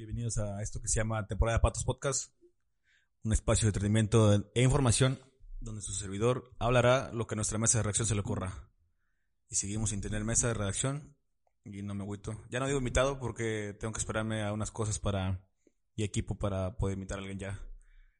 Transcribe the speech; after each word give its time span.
Bienvenidos 0.00 0.38
a 0.38 0.62
esto 0.62 0.80
que 0.80 0.88
se 0.88 0.98
llama 0.98 1.26
Temporada 1.26 1.58
de 1.58 1.62
Patos 1.62 1.84
Podcast, 1.84 2.32
un 3.22 3.34
espacio 3.34 3.66
de 3.66 3.68
entretenimiento 3.68 4.50
e 4.54 4.62
información 4.62 5.20
donde 5.60 5.82
su 5.82 5.92
servidor 5.92 6.50
hablará 6.58 7.12
lo 7.12 7.26
que 7.26 7.34
a 7.34 7.36
nuestra 7.36 7.58
mesa 7.58 7.78
de 7.78 7.82
reacción 7.82 8.08
se 8.08 8.14
le 8.14 8.22
ocurra. 8.22 8.70
Y 9.50 9.56
seguimos 9.56 9.90
sin 9.90 10.00
tener 10.00 10.24
mesa 10.24 10.48
de 10.48 10.54
redacción 10.54 11.14
y 11.64 11.82
no 11.82 11.94
me 11.94 12.04
agüito. 12.04 12.42
Ya 12.48 12.60
no 12.60 12.66
digo 12.66 12.78
invitado 12.78 13.18
porque 13.18 13.76
tengo 13.78 13.92
que 13.92 13.98
esperarme 13.98 14.42
a 14.42 14.54
unas 14.54 14.70
cosas 14.70 14.98
para 14.98 15.44
y 15.94 16.02
equipo 16.02 16.38
para 16.38 16.78
poder 16.78 16.94
invitar 16.94 17.18
a 17.18 17.20
alguien 17.20 17.38
ya. 17.38 17.60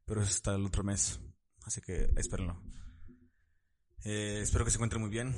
Pero 0.05 0.21
eso 0.21 0.33
está 0.33 0.55
el 0.57 0.67
otro 0.67 0.85
mes. 0.85 1.19
Así 1.65 1.81
que 1.81 2.13
espérenlo. 2.15 2.63
Eh, 4.05 4.41
espero 4.43 4.67
que 4.67 4.71
se 4.71 4.77
encuentren 4.77 5.01
muy 5.01 5.11
bien. 5.11 5.35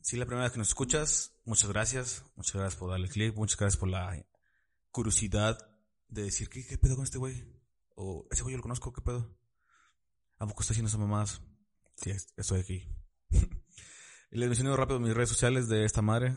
Si 0.00 0.14
es 0.14 0.20
la 0.20 0.26
primera 0.26 0.44
vez 0.44 0.52
que 0.52 0.58
nos 0.58 0.68
escuchas, 0.68 1.34
muchas 1.44 1.68
gracias. 1.68 2.22
Muchas 2.36 2.54
gracias 2.54 2.78
por 2.78 2.88
darle 2.88 3.08
click. 3.08 3.34
Muchas 3.34 3.58
gracias 3.58 3.80
por 3.80 3.88
la 3.88 4.24
curiosidad 4.92 5.71
de 6.12 6.24
decir, 6.24 6.48
¿qué, 6.48 6.64
qué 6.66 6.78
pedo 6.78 6.94
con 6.94 7.04
este 7.04 7.18
güey? 7.18 7.42
O 7.96 8.26
ese 8.30 8.42
güey 8.42 8.52
yo 8.52 8.58
lo 8.58 8.62
conozco, 8.62 8.92
¿qué 8.92 9.00
pedo? 9.00 9.34
¿A 10.38 10.46
poco 10.46 10.62
está 10.62 10.72
haciendo 10.72 10.88
esas 10.88 11.00
mamadas? 11.00 11.40
Sí, 11.96 12.10
estoy 12.36 12.60
aquí. 12.60 12.88
Les 14.30 14.48
menciono 14.48 14.76
rápido 14.76 15.00
mis 15.00 15.14
redes 15.14 15.30
sociales 15.30 15.68
de 15.68 15.84
esta 15.84 16.02
madre. 16.02 16.36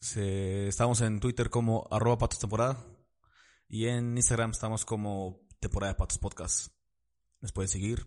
estamos 0.00 1.00
en 1.00 1.20
Twitter 1.20 1.50
como 1.50 1.86
arroba 1.90 2.18
patos 2.18 2.38
temporada. 2.38 2.84
Y 3.68 3.86
en 3.86 4.16
Instagram 4.16 4.50
estamos 4.50 4.84
como 4.84 5.46
temporada 5.60 5.92
de 5.92 5.98
patos 5.98 6.18
podcast. 6.18 6.72
Les 7.40 7.52
pueden 7.52 7.68
seguir. 7.68 8.06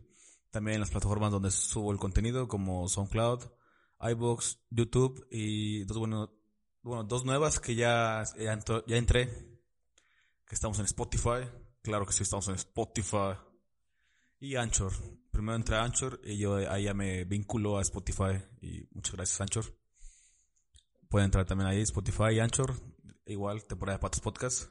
También 0.51 0.75
en 0.75 0.81
las 0.81 0.89
plataformas 0.89 1.31
donde 1.31 1.49
subo 1.49 1.91
el 1.91 1.97
contenido 1.97 2.47
como 2.47 2.87
SoundCloud, 2.87 3.43
iBox, 4.01 4.59
YouTube 4.69 5.25
y 5.31 5.83
dos, 5.85 5.97
bueno, 5.97 6.33
bueno, 6.81 7.03
dos 7.05 7.25
nuevas 7.25 7.59
que 7.59 7.75
ya, 7.75 8.23
ya 8.35 8.97
entré. 8.97 9.50
Estamos 10.51 10.79
en 10.79 10.85
Spotify. 10.85 11.49
Claro 11.81 12.05
que 12.05 12.11
sí, 12.11 12.23
estamos 12.23 12.49
en 12.49 12.55
Spotify. 12.55 13.37
Y 14.37 14.57
Anchor. 14.57 14.91
Primero 15.31 15.55
entré 15.55 15.77
Anchor 15.77 16.19
y 16.25 16.37
yo 16.37 16.57
ahí 16.69 16.83
ya 16.83 16.93
me 16.93 17.23
vinculo 17.23 17.77
a 17.77 17.81
Spotify. 17.81 18.43
Y 18.61 18.85
muchas 18.91 19.15
gracias, 19.15 19.39
Anchor. 19.39 19.65
Pueden 21.09 21.25
entrar 21.25 21.45
también 21.45 21.69
ahí, 21.69 21.81
Spotify 21.81 22.33
y 22.33 22.39
Anchor. 22.39 22.73
Igual, 23.25 23.65
temporada 23.65 23.97
de 23.97 24.01
Patos 24.01 24.19
Podcast. 24.19 24.69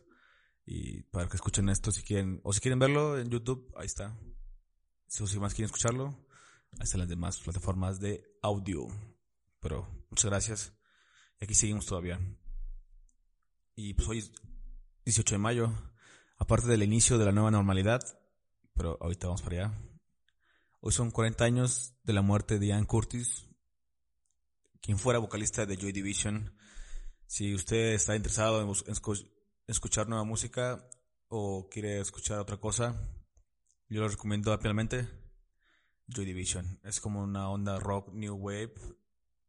Y 0.67 1.03
para 1.05 1.29
que 1.29 1.37
escuchen 1.37 1.71
esto 1.71 1.91
si 1.91 2.03
quieren, 2.03 2.43
o 2.45 2.53
si 2.53 2.61
quieren 2.61 2.79
verlo 2.79 3.19
en 3.19 3.31
YouTube, 3.31 3.73
ahí 3.75 3.87
está. 3.87 4.19
Si, 5.07 5.23
más 5.39 5.55
quieren 5.55 5.67
escucharlo, 5.67 6.09
ahí 6.73 6.85
están 6.85 7.01
las 7.01 7.09
demás 7.09 7.39
plataformas 7.39 7.99
de 7.99 8.23
audio. 8.43 8.87
Pero 9.61 9.89
muchas 10.11 10.27
gracias. 10.27 10.75
Y 11.41 11.45
aquí 11.45 11.55
seguimos 11.55 11.87
todavía. 11.87 12.21
Y 13.75 13.95
pues 13.95 14.09
hoy 14.09 14.31
18 15.11 15.35
de 15.35 15.39
mayo, 15.39 15.73
aparte 16.37 16.69
del 16.69 16.85
inicio 16.85 17.19
de 17.19 17.25
la 17.25 17.33
nueva 17.33 17.51
normalidad, 17.51 18.01
pero 18.75 18.97
ahorita 19.01 19.27
vamos 19.27 19.43
para 19.43 19.57
allá. 19.57 19.79
Hoy 20.79 20.93
son 20.93 21.11
40 21.11 21.43
años 21.43 21.95
de 22.05 22.13
la 22.13 22.23
muerte 22.23 22.61
de 22.61 22.69
Ian 22.69 22.85
Curtis, 22.85 23.49
quien 24.81 25.01
fuera 25.01 25.19
vocalista 25.19 25.67
de 25.67 25.77
Joy 25.77 25.91
Division. 25.91 26.57
Si 27.27 27.53
usted 27.57 27.95
está 27.95 28.15
interesado 28.15 28.63
en, 28.63 28.73
escuchar 29.67 30.09
nueva 30.09 30.23
música 30.23 30.89
o 31.27 31.69
quiere 31.69 31.99
escuchar 31.99 32.39
otra 32.39 32.59
cosa, 32.59 32.95
yo 33.89 34.03
lo 34.03 34.09
recomiendo 34.09 34.53
ampliamente. 34.53 35.09
Joy 36.07 36.25
Division. 36.25 36.79
Es 36.85 37.01
como 37.01 37.21
una 37.21 37.51
onda 37.51 37.81
rock 37.81 38.13
new 38.13 38.37
wave. 38.37 38.75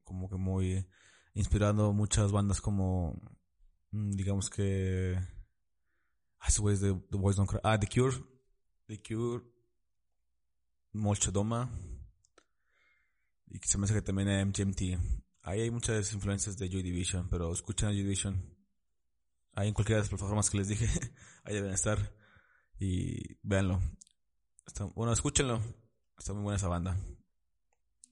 Como 0.03 0.27
que 0.27 0.37
muy 0.37 0.87
inspirando 1.35 1.93
muchas 1.93 2.31
bandas 2.31 2.61
como 2.61 3.21
mm, 3.91 4.13
digamos 4.13 4.49
que 4.49 5.19
ah, 6.41 6.47
ese 6.47 6.61
de 6.61 6.93
The 7.09 7.17
Boys 7.17 7.37
Don't 7.37 7.49
Cry. 7.49 7.59
Ah, 7.63 7.79
The 7.79 7.87
Cure. 7.87 8.17
The 8.87 9.01
Cure. 9.01 9.43
Molchodoma. 10.93 11.71
Y 13.47 13.59
se 13.59 13.77
me 13.77 13.85
hace 13.85 13.93
que 13.93 14.01
también 14.01 14.47
MGMT. 14.49 14.99
Ahí 15.43 15.61
hay 15.61 15.71
muchas 15.71 16.13
influencias 16.13 16.57
de 16.57 16.69
Joy 16.69 16.83
Division, 16.83 17.29
pero 17.29 17.51
escuchen 17.53 17.89
a 17.89 17.91
Joy 17.91 18.03
Division. 18.03 18.55
Ahí 19.53 19.69
en 19.69 19.73
cualquiera 19.73 19.97
de 19.97 20.03
las 20.03 20.09
plataformas 20.09 20.49
que 20.49 20.57
les 20.57 20.67
dije, 20.67 20.87
ahí 21.43 21.53
deben 21.53 21.71
estar. 21.71 22.13
Y 22.79 23.37
véanlo 23.43 23.79
bueno, 24.95 25.13
escúchenlo. 25.13 25.61
Está 26.17 26.33
muy 26.33 26.43
buena 26.43 26.57
esa 26.57 26.67
banda. 26.67 26.97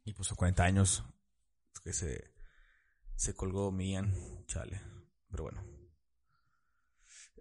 Y 0.06 0.14
pues 0.14 0.32
a 0.32 0.36
40 0.36 0.64
años 0.64 1.04
que 1.84 1.94
se, 1.94 2.34
se 3.16 3.34
colgó 3.34 3.72
Mian. 3.72 4.14
Chale. 4.48 4.82
Pero 5.30 5.44
bueno. 5.44 5.79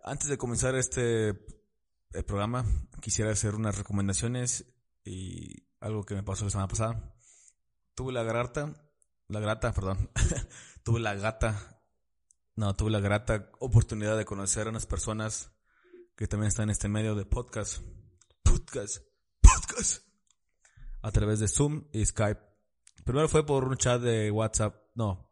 Antes 0.05 0.29
de 0.29 0.39
comenzar 0.39 0.75
este 0.75 1.29
eh, 1.31 2.23
programa, 2.27 2.65
quisiera 3.01 3.31
hacer 3.31 3.55
unas 3.55 3.79
recomendaciones 3.79 4.67
y 5.05 5.67
algo 5.81 6.05
que 6.05 6.15
me 6.15 6.23
pasó 6.23 6.45
la 6.45 6.51
semana 6.51 6.69
pasada. 6.69 7.15
Tuve 7.95 8.13
la 8.13 8.23
grata, 8.23 8.75
la 9.29 9.41
grata, 9.41 9.73
perdón. 9.73 10.11
tuve 10.83 11.01
la 11.01 11.15
gata, 11.15 11.83
no, 12.57 12.75
tuve 12.77 12.91
la 12.91 13.01
grata 13.01 13.51
oportunidad 13.61 14.17
de 14.17 14.25
conocer 14.25 14.67
a 14.67 14.71
unas 14.71 14.87
personas 14.87 15.53
que 16.17 16.27
también 16.27 16.49
están 16.49 16.65
en 16.65 16.71
este 16.71 16.89
medio 16.89 17.15
de 17.15 17.25
podcast. 17.25 17.83
Podcast 18.43 19.03
a 21.03 21.11
través 21.11 21.41
de 21.41 21.49
Zoom 21.49 21.85
y 21.93 22.05
Skype. 22.05 22.41
Primero 23.05 23.29
fue 23.29 23.45
por 23.47 23.65
un 23.65 23.77
chat 23.77 24.01
de 24.01 24.31
WhatsApp, 24.31 24.75
no, 24.95 25.31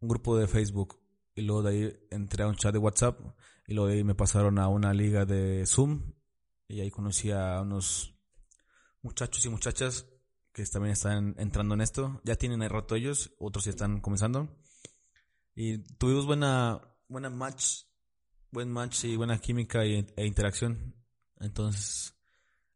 un 0.00 0.08
grupo 0.08 0.36
de 0.36 0.46
Facebook. 0.46 1.00
Y 1.34 1.42
luego 1.42 1.62
de 1.62 1.70
ahí 1.70 2.06
entré 2.10 2.44
a 2.44 2.46
un 2.46 2.54
chat 2.54 2.72
de 2.72 2.78
WhatsApp 2.78 3.18
y 3.66 3.74
luego 3.74 3.88
de 3.88 4.04
me 4.04 4.14
pasaron 4.14 4.58
a 4.58 4.68
una 4.68 4.92
liga 4.92 5.24
de 5.24 5.64
Zoom 5.66 6.14
y 6.68 6.80
ahí 6.80 6.90
conocí 6.90 7.30
a 7.30 7.60
unos 7.62 8.14
muchachos 9.02 9.44
y 9.44 9.48
muchachas 9.48 10.06
que 10.52 10.64
también 10.66 10.92
están 10.92 11.34
entrando 11.38 11.74
en 11.74 11.80
esto. 11.80 12.20
Ya 12.24 12.36
tienen 12.36 12.62
el 12.62 12.70
rato 12.70 12.94
ellos, 12.94 13.32
otros 13.38 13.64
ya 13.64 13.70
están 13.70 14.00
comenzando. 14.00 14.56
Y 15.54 15.78
tuvimos 15.96 16.26
buena, 16.26 16.80
buena 17.08 17.30
match, 17.30 17.82
buen 18.50 18.70
match 18.70 19.04
y 19.04 19.16
buena 19.16 19.38
química 19.38 19.84
e 19.84 20.26
interacción. 20.26 20.94
Entonces, 21.40 22.14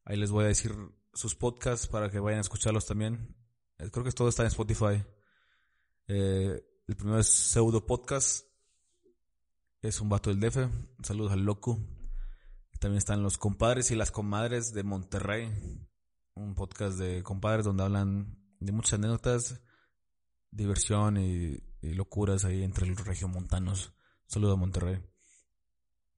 Ahí 0.08 0.16
les 0.16 0.30
voy 0.30 0.44
a 0.44 0.48
decir 0.48 0.74
sus 1.12 1.34
podcasts 1.34 1.86
para 1.86 2.10
que 2.10 2.18
vayan 2.18 2.38
a 2.38 2.40
escucharlos 2.40 2.86
también. 2.86 3.36
Eh, 3.76 3.90
creo 3.90 4.04
que 4.04 4.12
todo 4.12 4.30
está 4.30 4.42
en 4.42 4.48
Spotify. 4.48 5.04
Eh, 6.06 6.64
el 6.86 6.96
primero 6.96 7.18
es 7.18 7.28
Pseudo 7.28 7.84
Podcast. 7.84 8.46
Es 9.80 10.00
un 10.00 10.08
vato 10.08 10.34
del 10.34 10.40
DF. 10.40 10.56
Saludos 11.04 11.30
al 11.30 11.44
loco. 11.44 11.78
También 12.80 12.98
están 12.98 13.22
los 13.22 13.38
compadres 13.38 13.92
y 13.92 13.94
las 13.94 14.10
comadres 14.10 14.72
de 14.72 14.82
Monterrey. 14.82 15.52
Un 16.34 16.56
podcast 16.56 16.98
de 16.98 17.22
compadres 17.22 17.64
donde 17.64 17.84
hablan 17.84 18.36
de 18.58 18.72
muchas 18.72 18.94
anécdotas, 18.94 19.62
diversión 20.50 21.16
y, 21.16 21.62
locuras 21.80 22.44
ahí 22.44 22.64
entre 22.64 22.88
los 22.88 23.06
regiomontanos. 23.06 23.94
Saludos 24.26 24.54
a 24.54 24.60
Monterrey. 24.60 25.00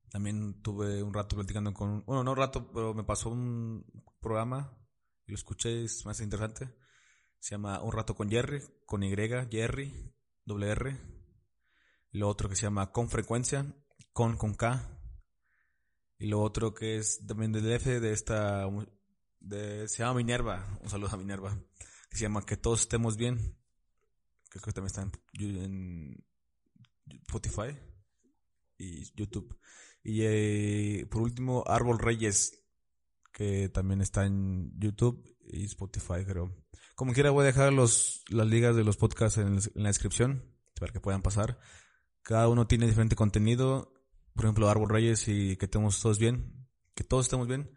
También 0.08 0.62
tuve 0.62 1.02
un 1.02 1.12
rato 1.12 1.36
platicando 1.36 1.74
con, 1.74 2.02
bueno, 2.06 2.24
no 2.24 2.30
un 2.30 2.36
rato, 2.38 2.72
pero 2.72 2.94
me 2.94 3.04
pasó 3.04 3.28
un 3.28 3.84
programa 4.20 4.74
y 5.26 5.32
lo 5.32 5.34
escuché, 5.34 5.84
es 5.84 6.06
más 6.06 6.18
interesante. 6.20 6.74
Se 7.38 7.56
llama 7.56 7.82
Un 7.82 7.92
rato 7.92 8.14
con 8.14 8.30
Jerry, 8.30 8.62
con 8.86 9.02
Y, 9.02 9.14
Jerry, 9.14 10.14
doble 10.46 10.70
R. 10.70 11.19
Y 11.19 11.19
lo 12.12 12.28
otro 12.28 12.48
que 12.48 12.56
se 12.56 12.62
llama 12.62 12.92
Con 12.92 13.08
Frecuencia, 13.08 13.74
con 14.12 14.36
con 14.36 14.54
K. 14.54 14.98
Y 16.18 16.26
lo 16.26 16.40
otro 16.40 16.74
que 16.74 16.96
es 16.96 17.24
también 17.26 17.52
del 17.52 17.70
F 17.72 18.00
de 18.00 18.12
esta, 18.12 18.66
de, 19.40 19.88
se 19.88 19.98
llama 19.98 20.18
Minerva, 20.18 20.78
un 20.82 20.90
saludo 20.90 21.14
a 21.14 21.16
Minerva, 21.16 21.58
que 22.10 22.16
se 22.16 22.22
llama 22.22 22.44
Que 22.44 22.56
todos 22.56 22.80
estemos 22.80 23.16
bien. 23.16 23.56
Creo 24.50 24.62
que 24.62 24.72
también 24.72 24.86
está 24.86 25.02
en 25.38 26.24
Spotify 27.26 27.78
y 28.80 29.04
YouTube. 29.14 29.58
Y 30.02 30.22
eh, 30.22 31.06
por 31.10 31.22
último, 31.22 31.64
Árbol 31.66 31.98
Reyes, 31.98 32.64
que 33.32 33.68
también 33.68 34.00
está 34.00 34.24
en 34.24 34.72
YouTube 34.78 35.22
y 35.52 35.64
Spotify, 35.64 36.24
creo. 36.26 36.54
Como 36.94 37.12
quiera, 37.12 37.30
voy 37.30 37.42
a 37.42 37.46
dejar 37.46 37.72
los, 37.72 38.24
las 38.28 38.46
ligas 38.46 38.76
de 38.76 38.84
los 38.84 38.96
podcasts 38.96 39.38
en, 39.38 39.58
la 39.74 39.88
descripción 39.88 40.44
para 40.78 40.92
que 40.92 41.00
puedan 41.00 41.22
pasar. 41.22 41.58
Cada 42.22 42.48
uno 42.48 42.66
tiene 42.66 42.86
diferente 42.86 43.16
contenido 43.16 43.92
por 44.34 44.44
ejemplo, 44.44 44.68
Árbol 44.68 44.88
Reyes 44.88 45.28
y 45.28 45.56
que 45.56 45.66
estemos 45.66 46.00
todos 46.00 46.18
bien, 46.18 46.66
que 46.94 47.04
todos 47.04 47.26
estemos 47.26 47.46
bien. 47.46 47.74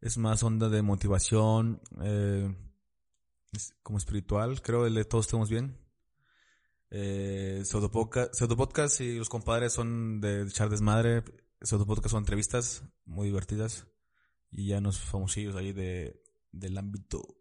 Es 0.00 0.18
más 0.18 0.42
onda 0.42 0.68
de 0.68 0.82
motivación, 0.82 1.82
eh, 2.02 2.54
como 3.82 3.98
espiritual, 3.98 4.62
creo, 4.62 4.86
el 4.86 4.94
de 4.94 5.04
todos 5.04 5.26
estemos 5.26 5.50
bien. 5.50 5.78
Eh, 6.90 7.62
Pseudo 7.64 7.90
y 9.00 9.18
los 9.18 9.28
compadres 9.28 9.72
son 9.72 10.20
de 10.20 10.42
echar 10.44 10.70
desmadre. 10.70 11.24
Pseudo 11.60 11.86
Podcast 11.86 12.12
son 12.12 12.22
entrevistas 12.22 12.82
muy 13.04 13.26
divertidas. 13.28 13.86
Y 14.50 14.68
ya 14.68 14.80
nos 14.80 14.98
famosillos 14.98 15.56
ahí 15.56 15.72
de, 15.72 16.22
del 16.52 16.78
ámbito 16.78 17.36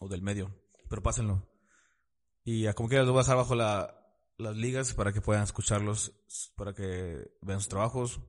o 0.00 0.08
del 0.08 0.22
medio. 0.22 0.54
Pero 0.88 1.02
pásenlo. 1.02 1.46
Y 2.44 2.66
a 2.66 2.74
como 2.74 2.88
quieras, 2.88 3.06
lo 3.06 3.12
voy 3.12 3.20
a 3.20 3.24
dejar 3.24 3.36
bajo 3.36 3.54
la, 3.54 4.01
las 4.38 4.56
ligas 4.56 4.94
para 4.94 5.12
que 5.12 5.20
puedan 5.20 5.44
escucharlos, 5.44 6.12
para 6.56 6.74
que 6.74 7.32
vean 7.40 7.60
sus 7.60 7.68
trabajos. 7.68 8.20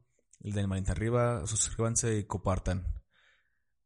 El 0.41 0.53
de 0.53 0.67
Marita 0.67 0.91
Arriba, 0.91 1.45
suscríbanse 1.47 2.17
y 2.17 2.25
compartan. 2.25 3.01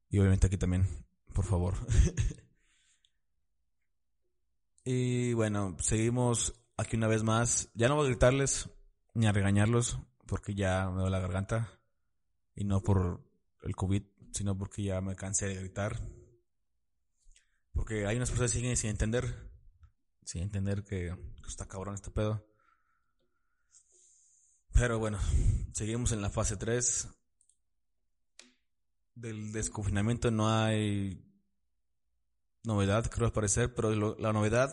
Y 0.10 0.20
obviamente 0.20 0.48
aquí 0.48 0.58
también, 0.58 0.88
por 1.34 1.46
favor. 1.46 1.76
y 4.86 5.34
bueno, 5.34 5.78
seguimos 5.80 6.54
aquí 6.78 6.96
una 6.96 7.08
vez 7.08 7.24
más. 7.24 7.70
Ya 7.74 7.88
no 7.88 7.96
voy 7.96 8.06
a 8.06 8.10
gritarles 8.10 8.70
ni 9.14 9.28
a 9.28 9.32
regañarlos 9.32 10.00
porque 10.26 10.56
ya 10.56 10.90
me 10.90 11.04
da 11.04 11.10
la 11.10 11.20
garganta. 11.20 11.80
Y 12.56 12.64
no 12.64 12.82
por 12.82 13.24
el 13.62 13.76
COVID, 13.76 14.04
sino 14.32 14.58
porque 14.58 14.84
ya 14.84 15.02
me 15.02 15.16
cansé 15.16 15.48
de 15.48 15.56
gritar. 15.56 16.00
Porque 17.74 18.08
hay 18.08 18.18
unas 18.18 18.30
personas 18.30 18.52
que 18.52 18.58
siguen 18.58 18.78
sin 18.78 18.90
entender. 18.90 19.47
Sin 20.28 20.42
entender 20.42 20.84
que 20.84 21.16
está 21.48 21.70
cabrón 21.70 21.96
este 21.96 22.12
pedo. 22.12 22.46
Pero 24.74 25.00
bueno, 25.00 25.18
seguimos 25.72 26.12
en 26.12 26.22
la 26.22 26.30
fase 26.30 26.58
3. 26.58 27.08
Del 29.16 29.54
desconfinamiento 29.54 30.30
no 30.30 30.50
hay 30.50 31.26
novedad, 32.64 33.10
creo 33.10 33.28
al 33.28 33.32
parecer, 33.32 33.74
pero 33.74 34.18
la 34.18 34.34
novedad, 34.34 34.70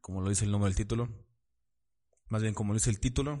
como 0.00 0.20
lo 0.20 0.28
dice 0.28 0.44
el 0.44 0.50
nombre 0.50 0.70
del 0.70 0.76
título, 0.76 1.08
más 2.26 2.42
bien 2.42 2.52
como 2.52 2.72
lo 2.72 2.80
dice 2.80 2.90
el 2.90 2.98
título, 2.98 3.38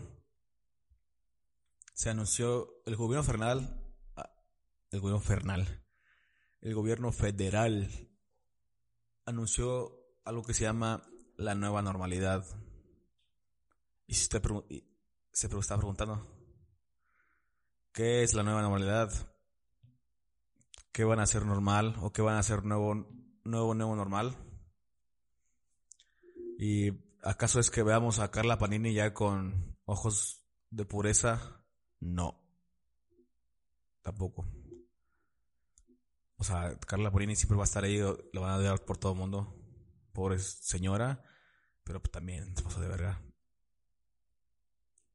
se 1.94 2.10
anunció 2.10 2.80
el 2.86 2.94
gobierno 2.94 3.24
federal, 3.24 3.92
ah, 4.14 4.30
el 4.92 5.00
gobierno 5.00 5.20
federal, 5.20 5.84
el 6.60 6.74
gobierno 6.76 7.10
federal 7.10 7.90
anunció 9.24 10.01
algo 10.24 10.42
que 10.42 10.54
se 10.54 10.64
llama 10.64 11.02
la 11.36 11.54
nueva 11.54 11.82
normalidad. 11.82 12.44
Y 14.06 14.14
si 14.14 14.22
usted 14.22 14.42
se 15.32 15.46
está 15.46 15.76
preguntando, 15.76 16.26
¿qué 17.92 18.22
es 18.22 18.34
la 18.34 18.42
nueva 18.42 18.62
normalidad? 18.62 19.10
¿Qué 20.92 21.04
van 21.04 21.20
a 21.20 21.26
ser 21.26 21.46
normal 21.46 21.96
o 22.02 22.12
qué 22.12 22.20
van 22.20 22.36
a 22.36 22.42
ser 22.42 22.64
nuevo, 22.64 23.06
nuevo, 23.44 23.74
nuevo 23.74 23.96
normal? 23.96 24.36
¿Y 26.58 26.92
acaso 27.22 27.60
es 27.60 27.70
que 27.70 27.82
veamos 27.82 28.18
a 28.18 28.30
Carla 28.30 28.58
Panini 28.58 28.92
ya 28.92 29.14
con 29.14 29.76
ojos 29.86 30.46
de 30.70 30.84
pureza? 30.84 31.64
No. 32.00 32.38
Tampoco. 34.02 34.46
O 36.36 36.44
sea, 36.44 36.78
Carla 36.80 37.10
Panini 37.10 37.36
siempre 37.36 37.56
va 37.56 37.62
a 37.62 37.64
estar 37.64 37.84
ahí, 37.84 37.98
lo 37.98 38.40
van 38.40 38.50
a 38.50 38.58
dar 38.58 38.84
por 38.84 38.98
todo 38.98 39.12
el 39.12 39.18
mundo. 39.18 39.61
Pobre 40.12 40.38
señora. 40.38 41.24
Pero 41.84 42.00
pues, 42.00 42.12
también 42.12 42.54
se 42.56 42.80
de 42.80 42.88
verga. 42.88 43.22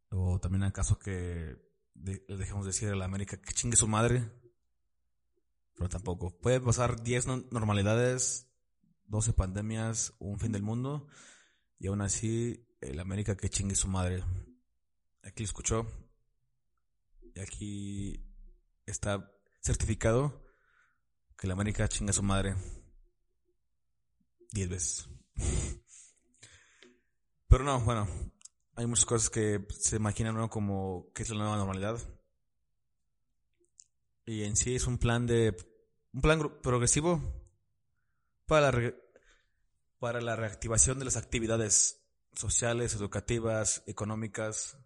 O 0.09 0.39
también 0.39 0.63
acaso 0.63 0.97
que 0.99 1.57
le 1.95 2.21
dejemos 2.27 2.65
decir 2.65 2.89
a 2.89 2.95
la 2.95 3.05
América 3.05 3.37
que 3.37 3.53
chingue 3.53 3.77
su 3.77 3.87
madre. 3.87 4.29
Pero 5.75 5.89
tampoco. 5.89 6.37
Puede 6.39 6.59
pasar 6.59 7.01
10 7.01 7.27
normalidades, 7.51 8.47
12 9.05 9.33
pandemias, 9.33 10.13
un 10.19 10.39
fin 10.39 10.51
del 10.51 10.63
mundo. 10.63 11.07
Y 11.79 11.87
aún 11.87 12.01
así, 12.01 12.67
el 12.81 12.99
América 12.99 13.37
que 13.37 13.49
chingue 13.49 13.75
su 13.75 13.87
madre. 13.87 14.23
Aquí 15.23 15.43
lo 15.43 15.47
escuchó. 15.47 15.85
Y 17.35 17.39
aquí 17.39 18.25
está 18.85 19.31
certificado 19.61 20.43
que 21.37 21.47
la 21.47 21.53
América 21.53 21.87
chinga 21.87 22.13
su 22.13 22.23
madre. 22.23 22.55
10 24.51 24.69
veces. 24.69 25.09
Pero 27.47 27.63
no, 27.63 27.79
bueno, 27.81 28.07
hay 28.75 28.85
muchas 28.85 29.05
cosas 29.05 29.29
que 29.29 29.65
se 29.79 29.95
imaginan 29.95 30.35
¿no? 30.35 30.49
como 30.49 31.11
que 31.13 31.23
es 31.23 31.29
la 31.29 31.37
nueva 31.37 31.57
normalidad. 31.57 31.97
Y 34.25 34.43
en 34.43 34.55
sí 34.55 34.75
es 34.75 34.87
un 34.87 34.97
plan 34.97 35.25
de 35.25 35.55
un 36.13 36.21
plan 36.21 36.59
progresivo 36.61 37.21
para 38.45 38.71
la 38.71 38.93
para 39.99 40.21
la 40.21 40.35
reactivación 40.35 40.99
de 40.99 41.05
las 41.05 41.17
actividades 41.17 42.03
sociales, 42.33 42.93
educativas, 42.93 43.83
económicas 43.87 44.77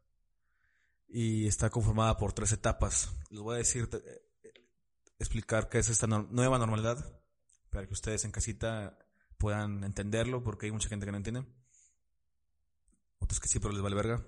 y 1.08 1.48
está 1.48 1.70
conformada 1.70 2.18
por 2.18 2.34
tres 2.34 2.52
etapas. 2.54 3.14
Les 3.30 3.42
voy 3.42 3.56
a 3.56 3.58
decir 3.58 3.90
eh, 3.92 4.54
explicar 5.20 5.68
qué 5.70 5.80
es 5.80 5.90
esta 5.90 6.08
nueva 6.08 6.58
normalidad 6.58 7.22
para 7.70 7.86
que 7.88 7.94
ustedes 7.94 8.24
en 8.24 8.32
casita 8.32 8.98
puedan 9.42 9.84
entenderlo 9.84 10.44
porque 10.44 10.68
hay 10.68 10.72
mucha 10.72 10.88
gente 10.88 11.06
que 11.06 11.12
no 11.12 11.18
entiende 11.18 11.44
otros 13.22 13.40
que 13.40 13.48
sí, 13.48 13.60
pero 13.60 13.74
les 13.74 13.82
vale 13.82 13.96
verga. 13.96 14.26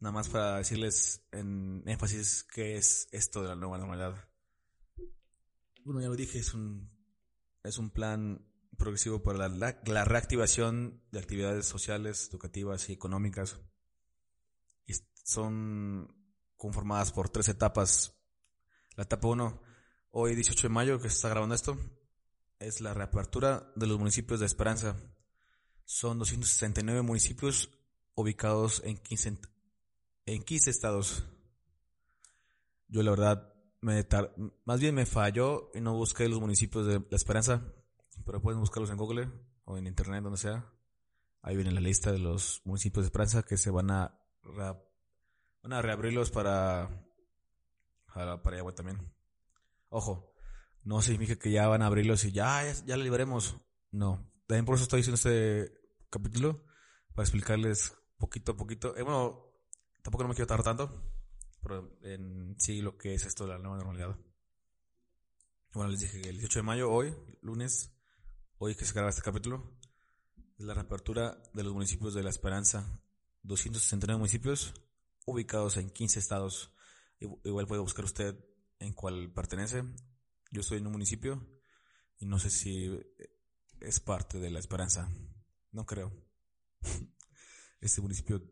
Nada 0.00 0.12
más 0.12 0.28
para 0.28 0.58
decirles 0.58 1.26
en 1.32 1.82
énfasis 1.86 2.44
qué 2.44 2.76
es 2.76 3.08
esto 3.12 3.42
de 3.42 3.48
la 3.48 3.56
nueva 3.56 3.78
normalidad. 3.78 4.28
Bueno, 5.84 6.00
ya 6.00 6.08
lo 6.08 6.16
dije, 6.16 6.38
es 6.38 6.52
un, 6.52 6.90
es 7.64 7.78
un 7.78 7.90
plan 7.90 8.44
progresivo 8.76 9.22
para 9.22 9.48
la, 9.48 9.80
la 9.84 10.04
reactivación 10.04 11.02
de 11.10 11.18
actividades 11.18 11.66
sociales, 11.66 12.28
educativas 12.30 12.90
y 12.90 12.92
económicas. 12.92 13.60
Y 14.86 14.92
son 15.24 16.14
conformadas 16.56 17.12
por 17.12 17.30
tres 17.30 17.48
etapas. 17.48 18.14
La 18.96 19.04
etapa 19.04 19.28
1, 19.28 19.62
hoy 20.10 20.34
18 20.34 20.68
de 20.68 20.74
mayo 20.74 21.00
que 21.00 21.08
se 21.08 21.16
está 21.16 21.28
grabando 21.28 21.54
esto, 21.54 21.78
es 22.60 22.80
la 22.80 22.94
reapertura 22.94 23.72
de 23.76 23.86
los 23.86 23.98
municipios 23.98 24.40
de 24.40 24.46
Esperanza. 24.46 24.96
Son 25.84 26.18
269 26.18 27.02
municipios 27.02 27.70
ubicados 28.14 28.82
en 28.84 28.98
15, 28.98 29.38
en 30.26 30.42
15 30.42 30.70
estados. 30.70 31.24
Yo 32.88 33.02
la 33.02 33.10
verdad, 33.10 33.54
me 33.80 34.06
más 34.64 34.80
bien 34.80 34.94
me 34.94 35.06
falló 35.06 35.70
y 35.74 35.80
no 35.80 35.94
busqué 35.94 36.28
los 36.28 36.40
municipios 36.40 36.86
de 36.86 37.00
La 37.10 37.16
Esperanza, 37.16 37.62
pero 38.24 38.42
pueden 38.42 38.60
buscarlos 38.60 38.90
en 38.90 38.96
Google 38.96 39.30
o 39.64 39.78
en 39.78 39.86
Internet, 39.86 40.22
donde 40.22 40.38
sea. 40.38 40.70
Ahí 41.42 41.54
viene 41.54 41.70
la 41.70 41.80
lista 41.80 42.10
de 42.10 42.18
los 42.18 42.60
municipios 42.64 43.04
de 43.04 43.08
Esperanza 43.08 43.42
que 43.42 43.56
se 43.56 43.70
van 43.70 43.90
a, 43.90 44.20
van 44.42 45.72
a 45.72 45.82
reabrirlos 45.82 46.30
para, 46.30 47.06
para, 48.12 48.42
para 48.42 48.74
también. 48.74 48.98
Ojo, 49.90 50.27
no 50.88 51.02
significa 51.02 51.38
que 51.38 51.50
ya 51.50 51.68
van 51.68 51.82
a 51.82 51.86
abrirlos 51.86 52.24
y 52.24 52.32
ya, 52.32 52.64
ya, 52.64 52.72
ya. 52.72 52.96
No. 53.90 54.32
También 54.46 54.64
por 54.64 54.76
eso 54.76 54.84
estoy 54.84 55.00
haciendo 55.00 55.16
este 55.16 55.70
capítulo, 56.08 56.64
para 57.14 57.24
explicarles 57.24 57.92
poquito 58.16 58.52
a 58.52 58.56
poquito. 58.56 58.96
Eh, 58.96 59.02
bueno, 59.02 59.52
tampoco 60.02 60.24
no 60.24 60.30
me 60.30 60.34
quiero 60.34 60.46
tardar 60.46 60.64
tanto, 60.64 61.12
pero 61.62 61.98
en 62.00 62.56
sí 62.58 62.80
lo 62.80 62.96
que 62.96 63.12
es 63.12 63.26
esto 63.26 63.44
de 63.44 63.50
la 63.50 63.58
nueva 63.58 63.76
normalidad. 63.76 64.16
Bueno, 65.74 65.90
les 65.90 66.00
dije 66.00 66.22
que 66.22 66.30
el 66.30 66.38
18 66.38 66.60
de 66.60 66.62
mayo, 66.62 66.90
hoy, 66.90 67.14
lunes, 67.42 67.92
hoy 68.56 68.74
que 68.74 68.86
se 68.86 68.94
graba 68.94 69.10
este 69.10 69.20
capítulo, 69.20 69.78
es 70.58 70.64
la 70.64 70.72
reapertura 70.72 71.36
de 71.52 71.64
los 71.64 71.74
municipios 71.74 72.14
de 72.14 72.22
La 72.22 72.30
Esperanza. 72.30 72.98
269 73.42 74.16
municipios 74.16 74.72
ubicados 75.26 75.76
en 75.76 75.90
15 75.90 76.18
estados. 76.18 76.72
Igual 77.20 77.66
puede 77.66 77.82
buscar 77.82 78.06
usted 78.06 78.42
en 78.78 78.94
cuál 78.94 79.30
pertenece. 79.34 79.84
Yo 80.50 80.60
estoy 80.60 80.78
en 80.78 80.86
un 80.86 80.92
municipio 80.92 81.46
y 82.18 82.26
no 82.26 82.38
sé 82.38 82.50
si 82.50 82.98
es 83.80 84.00
parte 84.00 84.38
de 84.38 84.50
La 84.50 84.58
Esperanza. 84.58 85.10
No 85.72 85.86
creo. 85.86 86.12
Este 87.80 88.00
municipio 88.00 88.42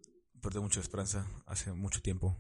perdió 0.41 0.63
mucha 0.63 0.79
esperanza 0.79 1.27
hace 1.47 1.73
mucho 1.73 2.01
tiempo. 2.01 2.39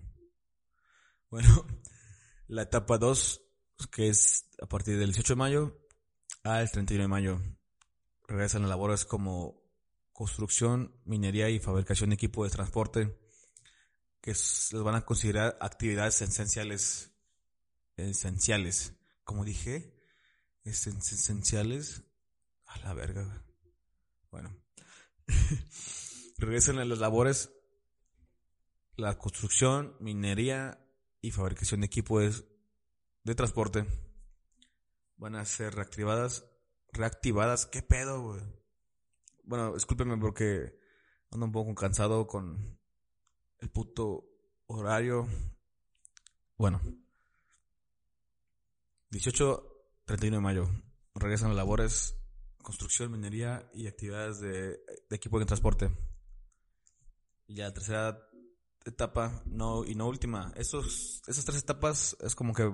Bueno, 1.28 1.66
la 2.46 2.62
etapa 2.62 2.96
2, 2.96 3.42
que 3.90 4.08
es 4.08 4.48
a 4.62 4.66
partir 4.66 4.96
del 4.96 5.08
18 5.08 5.32
de 5.32 5.36
mayo 5.36 5.80
al 6.44 6.70
31 6.70 7.02
de 7.02 7.08
mayo, 7.08 7.40
regresan 8.28 8.64
a 8.64 8.68
labores 8.68 9.04
como 9.04 9.60
construcción, 10.12 10.94
minería 11.04 11.50
y 11.50 11.58
fabricación 11.58 12.10
de 12.10 12.14
equipo 12.14 12.44
de 12.44 12.50
transporte, 12.50 13.18
que 14.20 14.30
les 14.30 14.82
van 14.82 14.94
a 14.94 15.04
considerar 15.04 15.58
actividades 15.60 16.22
esenciales. 16.22 17.10
Esenciales. 17.96 18.94
Como 19.26 19.44
dije, 19.44 19.92
esenciales. 20.64 22.04
A 22.64 22.78
la 22.78 22.94
verga. 22.94 23.44
Bueno. 24.30 24.56
regresan 26.38 26.78
a 26.78 26.84
las 26.84 26.98
labores 26.98 27.50
la 28.96 29.18
construcción, 29.18 29.94
minería 30.00 30.80
y 31.20 31.30
fabricación 31.30 31.80
de 31.80 31.86
equipos 31.86 32.44
de 33.24 33.34
transporte 33.34 33.86
van 35.16 35.34
a 35.34 35.44
ser 35.44 35.74
reactivadas. 35.74 36.46
Reactivadas, 36.92 37.66
¿qué 37.66 37.82
pedo, 37.82 38.22
güey? 38.22 38.40
Bueno, 39.44 39.74
discúlpenme 39.74 40.16
porque 40.16 40.78
ando 41.30 41.46
un 41.46 41.52
poco 41.52 41.74
cansado 41.74 42.26
con 42.26 42.78
el 43.58 43.70
puto 43.70 44.24
horario. 44.66 45.28
Bueno. 46.56 46.80
18, 49.10 50.04
31 50.04 50.36
de 50.36 50.42
mayo. 50.42 50.68
Regresan 51.14 51.48
las 51.48 51.56
labores, 51.56 52.16
construcción, 52.62 53.12
minería 53.12 53.70
y 53.72 53.86
actividades 53.86 54.40
de, 54.40 54.80
equipo 55.10 55.38
de 55.38 55.46
transporte. 55.46 55.90
Y 57.46 57.56
la 57.56 57.72
tercera 57.72 58.28
etapa, 58.84 59.42
no, 59.46 59.84
y 59.84 59.94
no 59.94 60.08
última. 60.08 60.52
Esos, 60.56 61.22
esas 61.26 61.44
tres 61.44 61.58
etapas 61.58 62.16
es 62.20 62.34
como 62.34 62.52
que 62.52 62.72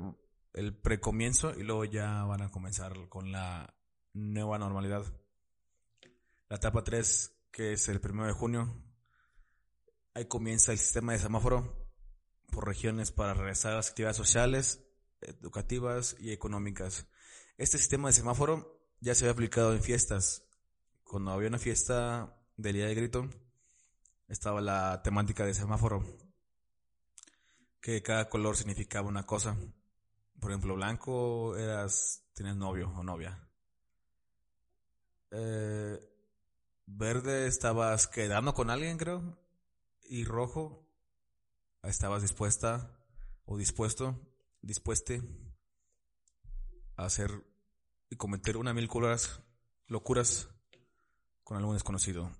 el 0.54 0.76
precomienzo 0.76 1.54
y 1.58 1.62
luego 1.62 1.84
ya 1.84 2.24
van 2.24 2.42
a 2.42 2.50
comenzar 2.50 3.08
con 3.08 3.32
la 3.32 3.74
nueva 4.12 4.58
normalidad. 4.58 5.04
La 6.48 6.56
etapa 6.56 6.84
3, 6.84 7.32
que 7.50 7.72
es 7.72 7.88
el 7.88 8.00
primero 8.00 8.26
de 8.26 8.34
junio, 8.34 8.82
ahí 10.14 10.26
comienza 10.26 10.72
el 10.72 10.78
sistema 10.78 11.12
de 11.12 11.18
semáforo 11.18 11.90
por 12.50 12.66
regiones 12.66 13.10
para 13.10 13.32
regresar 13.32 13.72
a 13.72 13.76
las 13.76 13.88
actividades 13.88 14.18
sociales, 14.18 14.81
educativas 15.22 16.16
y 16.18 16.32
económicas. 16.32 17.06
Este 17.58 17.78
sistema 17.78 18.08
de 18.08 18.14
semáforo 18.14 18.80
ya 19.00 19.14
se 19.14 19.24
había 19.24 19.32
aplicado 19.32 19.72
en 19.72 19.82
fiestas. 19.82 20.44
Cuando 21.04 21.32
había 21.32 21.48
una 21.48 21.58
fiesta 21.58 22.36
del 22.56 22.74
día 22.74 22.86
de 22.86 22.94
grito, 22.94 23.28
estaba 24.28 24.60
la 24.60 25.02
temática 25.02 25.44
de 25.44 25.54
semáforo, 25.54 26.04
que 27.80 28.02
cada 28.02 28.28
color 28.28 28.56
significaba 28.56 29.08
una 29.08 29.26
cosa. 29.26 29.56
Por 30.40 30.50
ejemplo, 30.50 30.74
blanco 30.74 31.56
eras, 31.56 32.24
tenías 32.34 32.56
novio 32.56 32.90
o 32.96 33.02
novia. 33.02 33.48
Eh, 35.30 35.98
verde 36.86 37.46
estabas 37.46 38.06
quedando 38.06 38.54
con 38.54 38.70
alguien, 38.70 38.98
creo. 38.98 39.38
Y 40.04 40.24
rojo 40.24 40.86
estabas 41.82 42.22
dispuesta 42.22 42.98
o 43.44 43.56
dispuesto, 43.56 44.18
dispueste 44.62 45.22
a 46.96 47.04
hacer 47.04 47.44
y 48.08 48.16
cometer 48.16 48.56
una 48.56 48.72
mil 48.72 48.88
curas, 48.88 49.42
locuras 49.86 50.48
con 51.44 51.56
algún 51.56 51.74
desconocido. 51.74 52.30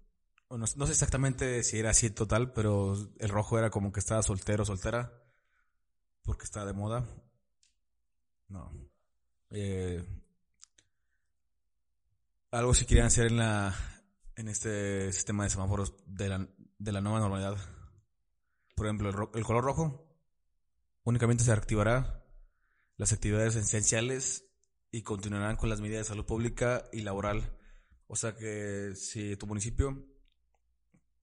No, 0.51 0.67
sé 0.67 0.93
exactamente 0.93 1.63
si 1.63 1.79
era 1.79 1.91
así 1.91 2.11
total, 2.11 2.53
pero 2.53 2.95
el 3.19 3.29
rojo 3.31 3.59
era 3.59 3.71
como 3.71 3.91
que 3.91 4.01
estaba 4.01 4.23
soltero, 4.23 4.67
soltera, 4.67 5.11
porque 6.23 6.45
estaba 6.45 6.67
de 6.67 6.75
moda. 6.75 7.07
No. 8.49 8.71
Eh, 9.51 10.05
algo 12.51 12.75
si 12.75 12.85
querían 12.85 13.07
hacer 13.07 13.29
en 13.29 13.39
la 13.39 13.75
en 14.37 14.49
este 14.49 15.13
sistema 15.13 15.45
de 15.45 15.51
semáforos 15.51 15.95
de 16.07 16.29
la, 16.29 16.49
de 16.79 16.93
la 16.93 17.01
nueva 17.01 17.21
normalidad. 17.21 17.57
Por 18.75 18.87
ejemplo, 18.87 19.09
el, 19.09 19.39
el 19.39 19.45
color 19.45 19.65
rojo 19.65 20.02
únicamente 21.05 21.45
se 21.45 21.53
activará 21.53 22.25
las 22.97 23.13
actividades 23.13 23.57
esenciales 23.57 24.45
y 24.91 25.03
continuarán 25.03 25.57
con 25.57 25.69
las 25.69 25.81
medidas 25.81 26.07
de 26.07 26.11
salud 26.11 26.27
pública 26.27 26.85
y 26.93 27.03
laboral. 27.03 27.59
O 28.07 28.17
sea 28.17 28.37
que 28.37 28.93
si 28.95 29.37
tu 29.37 29.47
municipio 29.47 30.05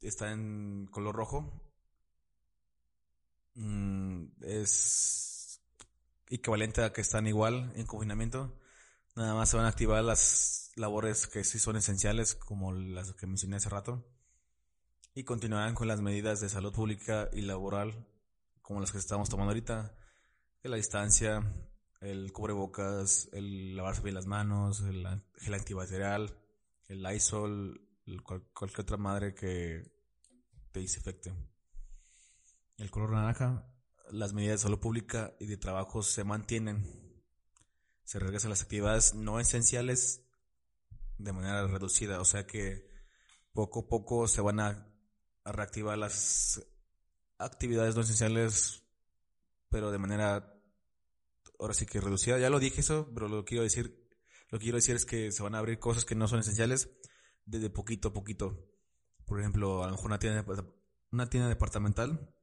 está 0.02 0.32
en 0.32 0.88
color 0.88 1.16
rojo, 1.16 1.62
mm, 3.56 4.26
es 4.42 5.62
equivalente 6.30 6.84
a 6.84 6.94
que 6.94 7.02
están 7.02 7.28
igual 7.28 7.72
en 7.76 7.86
confinamiento. 7.86 8.60
Nada 9.16 9.34
más 9.36 9.50
se 9.50 9.58
van 9.58 9.66
a 9.66 9.70
activar 9.70 10.04
las 10.04 10.72
labores 10.76 11.28
que 11.28 11.44
sí 11.44 11.60
son 11.60 11.76
esenciales, 11.76 12.36
como 12.36 12.72
las 12.74 13.14
que 13.14 13.28
mencioné 13.28 13.58
hace 13.58 13.70
rato. 13.70 14.06
Y 15.14 15.24
continuarán 15.24 15.76
con 15.76 15.88
las 15.88 16.02
medidas 16.02 16.40
de 16.40 16.50
salud 16.50 16.74
pública 16.74 17.30
y 17.34 17.42
laboral, 17.42 18.08
como 18.70 18.82
las 18.82 18.92
que 18.92 19.00
estamos 19.00 19.30
tomando 19.30 19.50
ahorita. 19.50 19.96
la 20.62 20.76
distancia, 20.76 21.42
el 22.02 22.32
cubrebocas, 22.32 23.28
el 23.32 23.76
lavarse 23.76 24.04
bien 24.04 24.14
las 24.14 24.28
manos, 24.28 24.82
el 24.82 25.08
gel 25.40 25.54
antibacterial, 25.56 26.38
el 26.88 27.02
Lysol, 27.02 27.82
cualquier 28.54 28.82
otra 28.82 28.98
madre 28.98 29.34
que 29.34 29.92
te 30.72 30.82
desinfecte. 30.82 31.34
El 32.78 32.92
color 32.92 33.10
naranja, 33.10 33.66
las 34.12 34.34
medidas 34.34 34.60
de 34.60 34.64
salud 34.66 34.80
pública 34.80 35.34
y 35.40 35.48
de 35.48 35.58
trabajo 35.58 36.04
se 36.04 36.24
mantienen. 36.24 36.86
Se 38.04 38.20
regresan 38.20 38.52
las 38.52 38.62
actividades 38.62 39.16
no 39.16 39.40
esenciales 39.40 40.22
de 41.18 41.34
manera 41.34 41.66
reducida, 41.66 42.22
o 42.22 42.26
sea 42.26 42.46
que 42.46 42.88
poco 43.52 43.80
a 43.80 43.88
poco 43.88 44.28
se 44.28 44.42
van 44.42 44.60
a, 44.60 44.86
reactivar 45.44 45.98
las 45.98 46.62
actividades 47.40 47.96
no 47.96 48.02
esenciales, 48.02 48.84
pero 49.70 49.92
de 49.92 49.98
manera 49.98 50.54
ahora 51.60 51.74
sí 51.74 51.86
que 51.86 52.02
reducida. 52.02 52.38
Ya 52.38 52.50
lo 52.50 52.60
dije 52.60 52.82
eso, 52.82 53.10
pero 53.14 53.28
lo 53.28 53.46
quiero 53.46 53.64
decir, 53.64 54.08
lo 54.50 54.60
que 54.60 54.64
quiero 54.64 54.78
decir 54.78 54.96
es 54.96 55.06
que 55.06 55.32
se 55.32 55.44
van 55.44 55.56
a 55.56 55.60
abrir 55.60 55.80
cosas 55.80 56.06
que 56.06 56.16
no 56.16 56.28
son 56.28 56.40
esenciales 56.40 56.90
desde 57.46 57.70
poquito 57.70 58.10
a 58.10 58.14
poquito. 58.14 58.70
Por 59.26 59.40
ejemplo, 59.40 59.84
a 59.84 59.88
lo 59.88 59.94
mejor 59.94 60.08
una 60.08 60.20
tienda, 60.20 60.46
una 61.12 61.30
tienda 61.30 61.50
departamental 61.50 62.34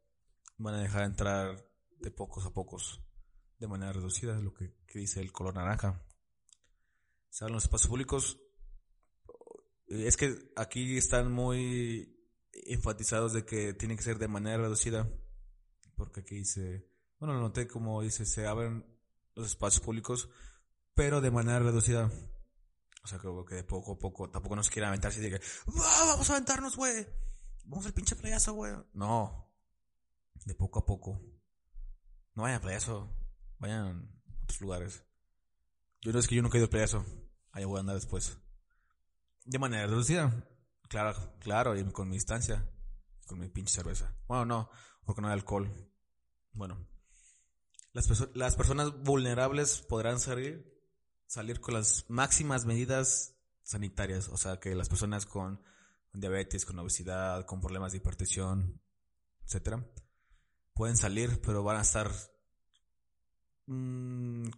van 0.59 0.75
a 0.75 0.83
dejar 0.83 1.05
entrar 1.05 1.69
de 1.99 2.11
pocos 2.11 2.47
a 2.47 2.53
pocos, 2.53 3.03
de 3.59 3.67
manera 3.67 3.93
reducida, 3.93 4.39
lo 4.41 4.55
que, 4.55 4.75
dice 4.95 5.21
el 5.21 5.33
color 5.33 5.55
naranja. 5.55 6.03
Se 7.29 7.45
hablan 7.45 7.57
los 7.57 7.65
espacios 7.65 7.89
públicos. 7.89 8.41
Es 9.89 10.17
que 10.17 10.53
aquí 10.57 10.97
están 10.97 11.31
muy 11.31 12.16
enfatizados 12.69 13.33
de 13.33 13.45
que 13.45 13.75
tiene 13.75 13.97
que 13.97 14.03
ser 14.03 14.19
de 14.19 14.29
manera 14.29 14.59
reducida. 14.59 15.09
Porque 15.97 16.21
aquí 16.21 16.37
dice, 16.37 16.87
bueno, 17.19 17.35
lo 17.35 17.41
noté 17.41 17.67
como 17.67 18.03
dice, 18.03 18.27
se 18.27 18.47
abren 18.47 18.85
los 19.35 19.47
espacios 19.47 19.85
públicos, 19.85 20.29
pero 20.95 21.21
de 21.21 21.31
manera 21.31 21.59
reducida. 21.59 22.11
O 23.03 23.09
sea, 23.09 23.19
creo 23.19 23.45
que 23.45 23.55
de 23.55 23.65
poco 23.65 23.93
a 23.93 23.99
poco, 23.99 24.29
tampoco 24.31 24.57
nos 24.57 24.69
quiere 24.69 24.87
aventarse 24.87 25.27
y 25.27 25.31
que, 25.31 25.41
vamos 25.67 26.29
a 26.29 26.35
aventarnos, 26.35 26.77
güey. 26.77 27.07
Vamos 27.65 27.87
al 27.87 27.93
pinche 27.95 28.17
playazo, 28.17 28.53
güey. 28.55 28.73
No, 28.95 29.49
de 30.45 30.55
poco 30.55 30.79
a 30.79 30.87
poco. 30.87 31.21
No 32.35 32.43
vayan 32.43 32.59
a 32.59 32.61
Playazo, 32.61 33.11
vayan 33.59 34.11
a 34.29 34.43
otros 34.45 34.61
lugares. 34.61 35.05
Yo 36.03 36.13
no 36.13 36.19
es 36.19 36.29
que 36.29 36.35
yo 36.35 36.43
no 36.43 36.51
he 36.53 36.57
ido 36.57 36.67
a 36.67 36.71
Playazo, 36.71 37.05
allá 37.51 37.67
voy 37.67 37.79
a 37.79 37.81
andar 37.81 37.97
después. 37.97 38.39
De 39.45 39.59
manera 39.59 39.87
reducida, 39.87 40.47
claro, 40.89 41.35
claro, 41.41 41.77
y 41.77 41.85
con 41.93 42.09
mi 42.09 42.17
distancia, 42.17 42.69
con 43.27 43.39
mi 43.39 43.49
pinche 43.49 43.75
cerveza. 43.75 44.15
Bueno, 44.27 44.45
no, 44.45 44.71
porque 45.05 45.21
no 45.21 45.29
hay 45.29 45.35
alcohol. 45.35 45.73
Bueno, 46.53 46.87
las, 47.93 48.29
las 48.35 48.57
personas 48.57 49.03
vulnerables 49.03 49.83
podrán 49.83 50.21
salir, 50.21 50.75
salir 51.27 51.61
con 51.61 51.75
las 51.75 52.05
máximas 52.09 52.65
medidas 52.65 53.35
sanitarias, 53.63 54.29
o 54.29 54.37
sea, 54.37 54.61
que 54.61 54.75
las 54.75 54.89
personas 54.89 55.27
con 55.27 55.63
diabetes, 56.13 56.65
con 56.65 56.79
obesidad, 56.79 57.45
con 57.47 57.61
problemas 57.61 57.93
de 57.93 57.99
hipertensión, 57.99 58.81
etcétera, 59.45 59.85
pueden 60.75 60.97
salir, 60.97 61.41
pero 61.43 61.63
van 61.63 61.79
a 61.79 61.83
estar 61.83 62.11
mmm, 63.67 64.49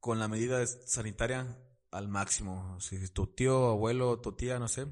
con 0.00 0.18
la 0.18 0.28
medida 0.28 0.66
sanitaria 0.66 1.58
al 1.96 2.08
máximo. 2.08 2.78
Si 2.80 3.08
tu 3.10 3.26
tío, 3.26 3.70
abuelo, 3.70 4.20
tu 4.20 4.32
tía, 4.32 4.58
no 4.58 4.68
sé, 4.68 4.86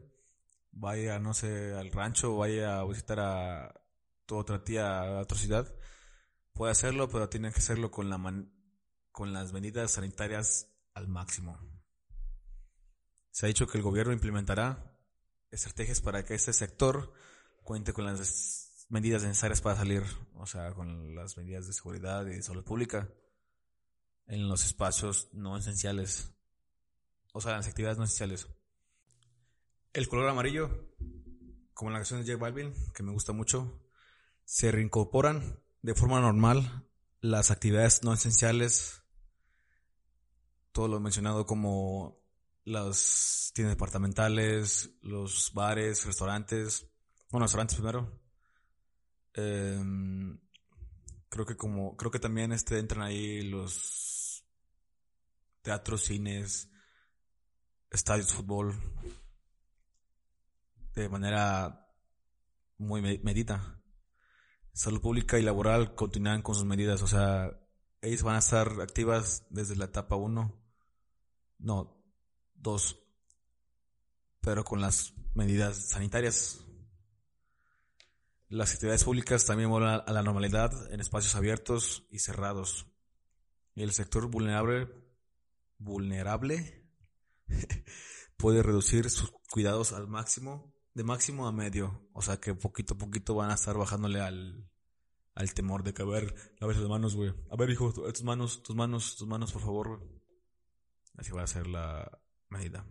vaya, 0.73 1.19
no 1.19 1.35
sé, 1.35 1.75
al 1.75 1.93
rancho, 1.93 2.37
vaya 2.37 2.81
a 2.81 2.85
visitar 2.85 3.21
a 3.21 3.81
tu 4.27 4.37
otra 4.37 4.65
tía 4.65 5.01
a 5.01 5.21
otra 5.21 5.37
ciudad, 5.37 5.75
puede 6.53 6.73
hacerlo, 6.73 7.09
pero 7.09 7.29
tiene 7.29 7.53
que 7.53 7.59
hacerlo 7.59 7.91
con, 7.91 8.09
la 8.09 8.19
con 9.13 9.33
las 9.33 9.53
medidas 9.53 9.93
sanitarias 9.93 10.69
al 10.95 11.09
máximo. 11.09 11.59
Se 13.31 13.47
ha 13.47 13.49
dicho 13.49 13.67
que 13.67 13.79
el 13.79 13.85
gobierno 13.85 14.13
implementará 14.13 14.97
estrategias 15.51 16.01
para 16.01 16.25
que 16.25 16.35
este 16.35 16.53
sector 16.53 17.13
cuente 17.63 17.93
con 17.93 18.05
las 18.05 18.87
medidas 18.89 19.23
necesarias 19.23 19.61
para 19.61 19.77
salir, 19.77 20.05
o 20.35 20.47
sea, 20.47 20.73
con 20.73 21.15
las 21.15 21.37
medidas 21.37 21.67
de 21.67 21.73
seguridad 21.73 22.27
y 22.27 22.37
de 22.37 22.43
salud 22.43 22.65
pública 22.65 23.09
en 24.27 24.49
los 24.49 24.65
espacios 24.65 25.29
no 25.33 25.57
esenciales, 25.57 26.34
o 27.35 27.41
sea, 27.43 27.53
las 27.53 27.69
actividades 27.69 27.99
no 27.99 28.05
esenciales. 28.05 28.49
El 29.93 30.09
color 30.09 30.27
amarillo, 30.27 30.71
como 31.75 31.91
en 31.91 31.93
la 31.93 31.99
canción 31.99 32.25
de 32.25 32.33
J 32.33 32.43
Balvin, 32.43 32.73
que 32.95 33.03
me 33.03 33.13
gusta 33.13 33.33
mucho, 33.35 33.83
se 34.47 34.73
reincorporan 34.73 35.61
de 35.83 35.95
forma 35.95 36.21
normal 36.21 36.89
las 37.21 37.51
actividades 37.51 38.03
no 38.03 38.15
esenciales, 38.15 39.03
todo 40.73 40.89
lo 40.89 40.99
mencionado 41.01 41.45
como 41.45 42.19
las 42.65 43.53
tiendas 43.55 43.77
departamentales, 43.77 44.97
los 45.03 45.53
bares, 45.53 46.07
restaurantes, 46.07 46.87
bueno, 47.31 47.45
restaurantes 47.45 47.77
primero, 47.77 48.25
Em, 49.35 50.39
creo 51.29 51.45
que 51.45 51.57
como, 51.57 51.97
creo 51.97 52.11
que 52.11 52.21
también 52.21 52.53
este, 52.53 52.79
entran 52.79 53.03
ahí 53.03 53.43
los 53.43 54.45
teatros, 55.63 56.03
cines, 56.05 56.71
estadios 57.95 58.27
de 58.27 58.35
fútbol, 58.35 58.75
de 60.95 61.09
manera 61.09 61.89
muy 62.77 63.01
medita. 63.01 63.81
Salud 64.73 65.01
pública 65.01 65.39
y 65.39 65.43
laboral 65.43 65.95
continúan 65.95 66.43
con 66.43 66.57
sus 66.57 66.65
medidas, 66.65 67.03
o 67.03 67.07
sea, 67.07 67.57
ellos 68.03 68.25
van 68.25 68.35
a 68.37 68.41
estar 68.41 68.81
activas 68.81 69.47
desde 69.49 69.77
la 69.77 69.85
etapa 69.85 70.17
1, 70.17 70.53
no, 71.61 71.97
2, 72.57 72.99
pero 74.41 74.65
con 74.65 74.81
las 74.81 75.15
medidas 75.35 75.91
sanitarias. 75.91 76.61
Las 78.49 78.73
actividades 78.75 79.05
públicas 79.05 79.47
también 79.47 79.71
vuelven 79.71 80.03
a 80.05 80.13
la 80.13 80.23
normalidad 80.23 80.93
en 80.93 81.01
espacios 81.01 81.35
abiertos 81.37 82.07
y 82.11 82.19
cerrados. 82.19 82.87
Y 83.75 83.83
el 83.83 83.93
sector 83.93 84.29
vulnerable, 84.29 84.89
vulnerable 85.79 86.84
puede 88.37 88.63
reducir 88.63 89.11
sus 89.11 89.33
cuidados 89.51 89.93
al 89.93 90.09
máximo, 90.09 90.75
de 90.95 91.05
máximo 91.05 91.47
a 91.47 91.53
medio. 91.53 92.09
O 92.13 92.23
sea 92.23 92.39
que 92.39 92.55
poquito 92.55 92.95
a 92.95 92.99
poquito 92.99 93.35
van 93.35 93.51
a 93.51 93.55
estar 93.55 93.77
bajándole 93.77 94.21
al, 94.21 94.69
al 95.35 95.55
temor 95.55 95.83
de 95.83 95.95
que, 95.95 96.03
a 96.03 96.07
ver, 96.07 96.35
ver 96.61 96.77
tus 96.77 96.89
manos, 96.89 97.17
güey. 97.17 97.35
A 97.51 97.57
ver, 97.57 97.71
hijo, 97.71 97.93
tus 97.93 98.23
manos, 98.23 98.63
tus 98.63 98.77
manos, 98.77 99.17
tus 99.17 99.27
manos, 99.27 99.53
por 99.53 99.63
favor, 99.63 100.01
Así 101.17 101.31
va 101.31 101.43
a 101.43 101.47
ser 101.47 101.67
la 101.67 102.21
medida. 102.49 102.87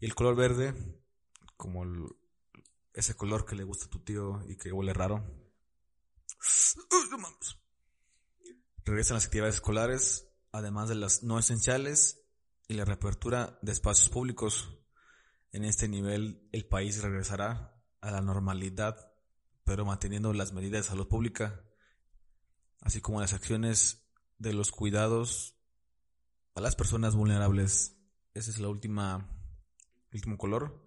Y 0.00 0.06
el 0.06 0.14
color 0.14 0.36
verde, 0.36 0.74
como 1.56 1.84
ese 2.94 3.14
color 3.14 3.44
que 3.44 3.56
le 3.56 3.64
gusta 3.64 3.86
a 3.86 3.90
tu 3.90 4.00
tío 4.00 4.42
y 4.48 4.56
que 4.56 4.72
huele 4.72 4.92
raro. 4.92 5.24
Regresan 8.84 9.16
las 9.16 9.26
actividades 9.26 9.56
escolares, 9.56 10.28
además 10.50 10.88
de 10.88 10.96
las 10.96 11.22
no 11.22 11.38
esenciales 11.38 12.21
y 12.72 12.74
la 12.74 12.86
reapertura 12.86 13.58
de 13.60 13.70
espacios 13.70 14.08
públicos. 14.08 14.78
En 15.52 15.64
este 15.64 15.88
nivel 15.88 16.48
el 16.52 16.64
país 16.64 17.02
regresará 17.02 17.78
a 18.00 18.10
la 18.10 18.22
normalidad, 18.22 19.12
pero 19.64 19.84
manteniendo 19.84 20.32
las 20.32 20.54
medidas 20.54 20.84
de 20.84 20.88
salud 20.88 21.06
pública, 21.06 21.62
así 22.80 23.02
como 23.02 23.20
las 23.20 23.34
acciones 23.34 24.08
de 24.38 24.54
los 24.54 24.70
cuidados 24.70 25.54
a 26.54 26.62
las 26.62 26.74
personas 26.74 27.14
vulnerables. 27.14 27.98
Esa 28.32 28.50
es 28.50 28.58
la 28.58 28.68
última, 28.68 29.28
el 30.10 30.16
último 30.16 30.38
color. 30.38 30.82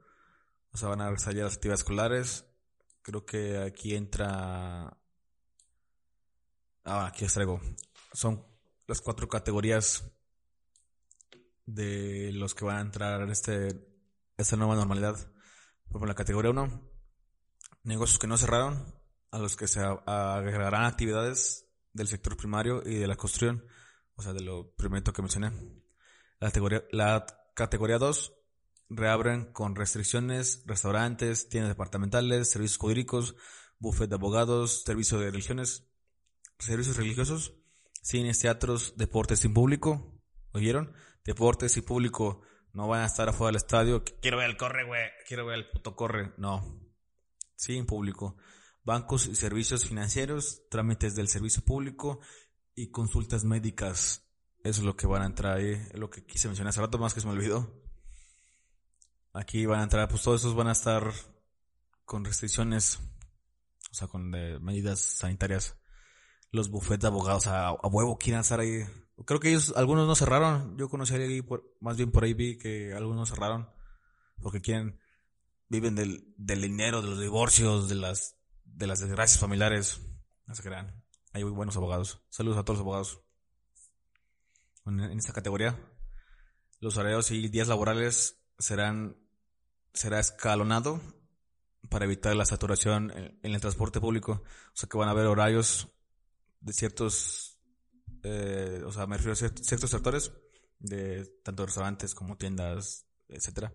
O 0.72 0.78
sea, 0.78 0.90
van 0.90 1.02
a 1.02 1.06
regresar 1.06 1.36
las 1.36 1.54
actividades 1.54 1.82
escolares. 1.82 2.46
Creo 3.04 3.28
que 3.28 3.60
aquí 3.60 3.94
entra... 3.94 4.98
Ah, 6.84 7.06
aquí 7.06 7.26
les 7.26 7.34
traigo. 7.34 7.62
Son 8.12 8.44
las 8.88 9.02
cuatro 9.02 9.30
categorías 9.30 10.15
de 11.66 12.32
los 12.34 12.54
que 12.56 12.66
van 12.66 12.78
a 12.78 12.82
entrar 12.82 13.22
en 13.22 13.30
este, 13.30 13.88
esta 14.38 14.56
nueva 14.56 14.76
normalidad. 14.76 15.18
Por 15.92 16.08
la 16.08 16.16
categoría 16.16 16.52
1, 16.52 16.92
negocios 17.84 18.20
que 18.20 18.28
no 18.28 18.38
cerraron, 18.38 18.94
a 19.32 19.40
los 19.40 19.56
que 19.56 19.68
se 19.68 19.82
agregarán 19.82 20.86
actividades 20.86 21.68
del 21.94 22.08
sector 22.08 22.38
primario 22.38 22.82
y 22.86 22.96
de 22.96 23.08
la 23.08 23.16
construcción, 23.16 23.66
o 24.16 24.22
sea, 24.22 24.34
de 24.34 24.42
lo 24.42 24.74
primero 24.76 25.14
que 25.14 25.22
mencioné. 25.22 25.52
La 26.40 26.48
categoría, 26.48 26.84
la 26.92 27.26
categoría 27.54 27.98
2, 27.98 28.34
reabren 28.90 29.52
con 29.52 29.76
restricciones 29.76 30.64
restaurantes, 30.66 31.50
tiendas 31.50 31.72
departamentales, 31.72 32.50
servicios 32.50 32.78
jurídicos, 32.78 33.36
buffet 33.80 34.10
de 34.10 34.16
abogados, 34.16 34.84
servicios 34.84 35.20
de 35.20 35.32
religiones, 35.32 35.88
servicios 36.60 36.98
religiosos, 36.98 37.54
cines, 38.02 38.40
teatros, 38.40 38.94
deportes 38.98 39.40
sin 39.40 39.54
público. 39.54 40.22
¿Oyeron? 40.52 40.94
Deportes 41.26 41.76
y 41.78 41.82
público. 41.82 42.42
No 42.74 42.88
van 42.88 43.02
a 43.02 43.06
estar 43.06 43.28
afuera 43.28 43.48
del 43.48 43.56
estadio. 43.58 44.04
Quiero 44.22 44.38
ver 44.38 44.50
el 44.50 44.58
corre, 44.58 44.86
güey. 44.86 45.02
Quiero 45.28 45.46
ver 45.46 45.56
el 45.56 45.70
puto 45.70 45.96
corre. 45.96 46.34
No. 46.38 46.80
Sin 47.56 47.86
público. 47.86 48.38
Bancos 48.84 49.26
y 49.26 49.36
servicios 49.36 49.88
financieros, 49.88 50.70
trámites 50.70 51.16
del 51.16 51.28
servicio 51.28 51.64
público 51.64 52.20
y 52.76 52.92
consultas 52.92 53.44
médicas. 53.44 54.24
Eso 54.64 54.82
es 54.82 54.86
lo 54.86 54.96
que 54.96 55.08
van 55.08 55.24
a 55.24 55.26
entrar 55.26 55.58
ahí. 55.58 55.72
Es 55.72 55.98
lo 55.98 56.10
que 56.10 56.24
quise 56.26 56.48
mencionar 56.48 56.70
hace 56.70 56.82
rato, 56.82 57.00
más 57.00 57.14
que 57.14 57.22
se 57.22 57.28
me 57.28 57.34
olvidó. 57.34 57.82
Aquí 59.34 59.66
van 59.66 59.80
a 59.80 59.84
entrar, 59.84 60.08
pues 60.08 60.22
todos 60.22 60.42
esos 60.42 60.56
van 60.56 60.68
a 60.68 60.72
estar 60.72 61.12
con 62.06 62.24
restricciones, 62.24 63.00
o 63.92 63.94
sea, 63.94 64.08
con 64.08 64.34
eh, 64.36 64.60
medidas 64.60 65.00
sanitarias. 65.00 65.76
Los 66.56 66.70
bufetes 66.70 67.02
de 67.02 67.08
abogados 67.08 67.48
a, 67.48 67.74
huevo 67.74 68.18
quieren 68.18 68.40
estar 68.40 68.62
ahí. 68.62 68.86
Creo 69.26 69.42
que 69.42 69.50
ellos, 69.50 69.74
algunos 69.76 70.08
no 70.08 70.16
cerraron. 70.16 70.78
Yo 70.78 70.88
conocí 70.90 71.14
a 71.14 71.18
alguien, 71.18 71.46
más 71.82 71.98
bien 71.98 72.12
por 72.12 72.24
ahí 72.24 72.34
vi 72.34 72.58
que 72.58 72.94
algunos 72.94 73.30
cerraron. 73.30 73.70
Porque 74.42 74.62
quieren, 74.62 74.98
viven 75.68 75.96
del, 75.96 76.34
del 76.38 76.62
dinero, 76.62 77.02
de 77.02 77.10
los 77.10 77.20
divorcios, 77.20 77.90
de 77.90 77.96
las, 77.96 78.38
de 78.64 78.88
las 78.88 79.02
desgracias 79.02 79.40
familiares. 79.40 80.00
No 80.46 80.56
se 80.56 80.64
crean. 80.64 81.04
Hay 81.34 81.44
muy 81.44 81.52
buenos 81.52 81.76
abogados. 81.76 82.22
Saludos 82.30 82.58
a 82.58 82.64
todos 82.64 82.80
los 82.80 82.86
abogados. 82.86 83.22
En, 84.86 85.02
en 85.02 85.20
esta 85.20 85.34
categoría, 85.34 85.78
los 86.80 86.96
horarios 86.96 87.32
y 87.32 87.50
días 87.50 87.68
laborales 87.68 88.40
serán 88.60 89.18
será 89.94 90.20
escalonado 90.20 91.02
para 91.90 92.06
evitar 92.06 92.36
la 92.36 92.46
saturación 92.46 93.12
en 93.12 93.54
el 93.54 93.62
transporte 93.62 94.00
público. 94.00 94.44
O 94.44 94.72
sea 94.74 94.90
que 94.90 94.98
van 94.98 95.08
a 95.08 95.12
haber 95.12 95.28
horarios 95.28 95.90
de 96.66 96.74
ciertos, 96.74 97.60
eh, 98.24 98.82
o 98.84 98.92
sea, 98.92 99.06
me 99.06 99.18
refiero 99.18 99.34
a 99.34 99.36
ciertos 99.36 99.90
sectores, 99.92 100.32
de 100.80 101.26
tanto 101.44 101.66
restaurantes 101.66 102.16
como 102.16 102.38
tiendas, 102.38 103.06
etcétera, 103.30 103.72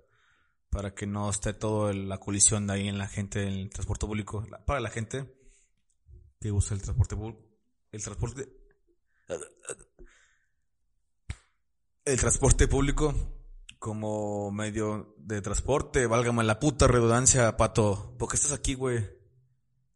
para 0.71 0.93
que 0.93 1.07
no 1.07 1.31
esté 1.31 1.55
toda 1.55 1.95
la 1.95 2.19
colisión 2.19 2.67
de 2.67 2.73
ahí 2.73 2.89
en 2.89 2.99
la 2.99 3.07
gente, 3.07 3.47
en 3.47 3.55
el 3.55 3.71
transporte 3.71 4.07
público, 4.07 4.45
para 4.67 4.81
la 4.81 4.91
gente 4.91 5.33
que 6.41 6.51
usa 6.51 6.75
el 6.75 6.83
transporte 6.83 7.15
público, 7.15 7.49
el 7.93 8.03
transporte, 8.03 8.49
el 12.05 12.21
transporte 12.21 12.67
público 12.67 13.15
como 13.79 14.51
medio 14.51 15.15
de 15.19 15.41
transporte, 15.43 16.07
válgame 16.07 16.43
la 16.43 16.59
puta 16.59 16.89
redundancia, 16.89 17.57
pato. 17.57 18.17
¿Por 18.19 18.29
qué 18.29 18.37
estás 18.37 18.53
aquí, 18.53 18.75
güey? 18.75 19.09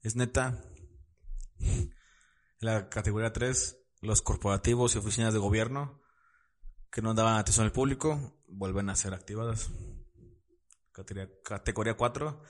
Es 0.00 0.14
neta. 0.14 0.62
La 2.64 2.88
categoría 2.88 3.30
3, 3.30 3.76
los 4.00 4.22
corporativos 4.22 4.94
y 4.94 4.98
oficinas 4.98 5.34
de 5.34 5.38
gobierno 5.38 6.00
que 6.90 7.02
no 7.02 7.12
daban 7.12 7.36
atención 7.36 7.66
al 7.66 7.72
público, 7.72 8.42
vuelven 8.48 8.88
a 8.88 8.96
ser 8.96 9.12
activadas. 9.12 9.68
Categoría, 11.44 11.94
4, 11.94 12.42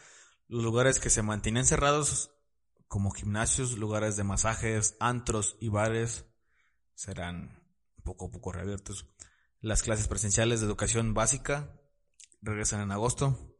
los 0.47 0.63
lugares 0.63 1.01
que 1.01 1.11
se 1.11 1.23
mantienen 1.23 1.67
cerrados, 1.67 2.31
como 2.87 3.11
gimnasios, 3.11 3.77
lugares 3.77 4.15
de 4.15 4.23
masajes, 4.23 4.97
antros 5.01 5.57
y 5.59 5.69
bares, 5.69 6.27
serán 6.95 7.67
poco 8.05 8.27
a 8.27 8.31
poco 8.31 8.53
reabiertos. 8.53 9.09
Las 9.61 9.83
clases 9.83 10.07
presenciales 10.07 10.61
de 10.61 10.67
educación 10.67 11.13
básica 11.13 11.77
regresan 12.41 12.83
en 12.83 12.93
agosto. 12.93 13.59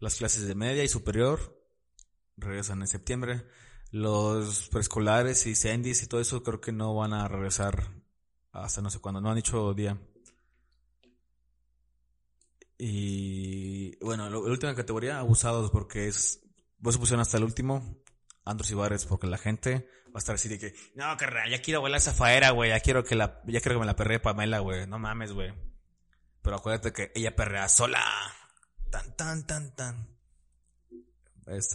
Las 0.00 0.16
clases 0.16 0.46
de 0.46 0.54
media 0.54 0.84
y 0.84 0.88
superior 0.88 1.66
regresan 2.36 2.82
en 2.82 2.88
septiembre. 2.88 3.46
Los 3.90 4.68
preescolares 4.68 5.46
y 5.46 5.54
sendis 5.54 6.02
y 6.02 6.06
todo 6.06 6.20
eso 6.20 6.42
creo 6.42 6.60
que 6.60 6.72
no 6.72 6.94
van 6.94 7.14
a 7.14 7.26
regresar 7.26 7.90
hasta 8.52 8.82
no 8.82 8.90
sé 8.90 8.98
cuándo. 8.98 9.20
No 9.20 9.30
han 9.30 9.36
dicho 9.36 9.72
día. 9.74 9.98
Y 12.78 13.96
bueno, 14.04 14.30
la 14.30 14.38
última 14.38 14.74
categoría, 14.74 15.18
abusados, 15.18 15.70
porque 15.70 16.06
es, 16.06 16.40
vos 16.78 16.94
se 16.94 17.00
pusieron 17.00 17.20
hasta 17.20 17.36
el 17.36 17.44
último, 17.44 18.04
Andros 18.44 18.70
y 18.70 18.74
bares, 18.74 19.04
porque 19.04 19.26
la 19.26 19.36
gente 19.36 19.88
va 20.06 20.12
a 20.14 20.18
estar 20.18 20.36
así 20.36 20.48
de 20.48 20.58
que, 20.58 20.74
no, 20.94 21.16
carnal, 21.16 21.50
ya 21.50 21.60
quiero 21.60 21.82
bailar 21.82 21.98
esa 21.98 22.14
faera, 22.14 22.50
güey, 22.50 22.70
ya 22.70 22.80
quiero 22.80 23.04
que 23.04 23.16
ya 23.16 23.42
quiero 23.44 23.74
que 23.74 23.80
me 23.80 23.86
la 23.86 23.96
perree 23.96 24.20
Pamela, 24.20 24.60
güey, 24.60 24.86
no 24.86 24.98
mames, 24.98 25.32
güey. 25.32 25.52
Pero 26.40 26.56
acuérdate 26.56 26.92
que 26.92 27.12
ella 27.16 27.34
perrea 27.34 27.68
sola. 27.68 28.00
Tan, 28.90 29.16
tan, 29.16 29.46
tan, 29.46 29.74
tan. 29.74 30.17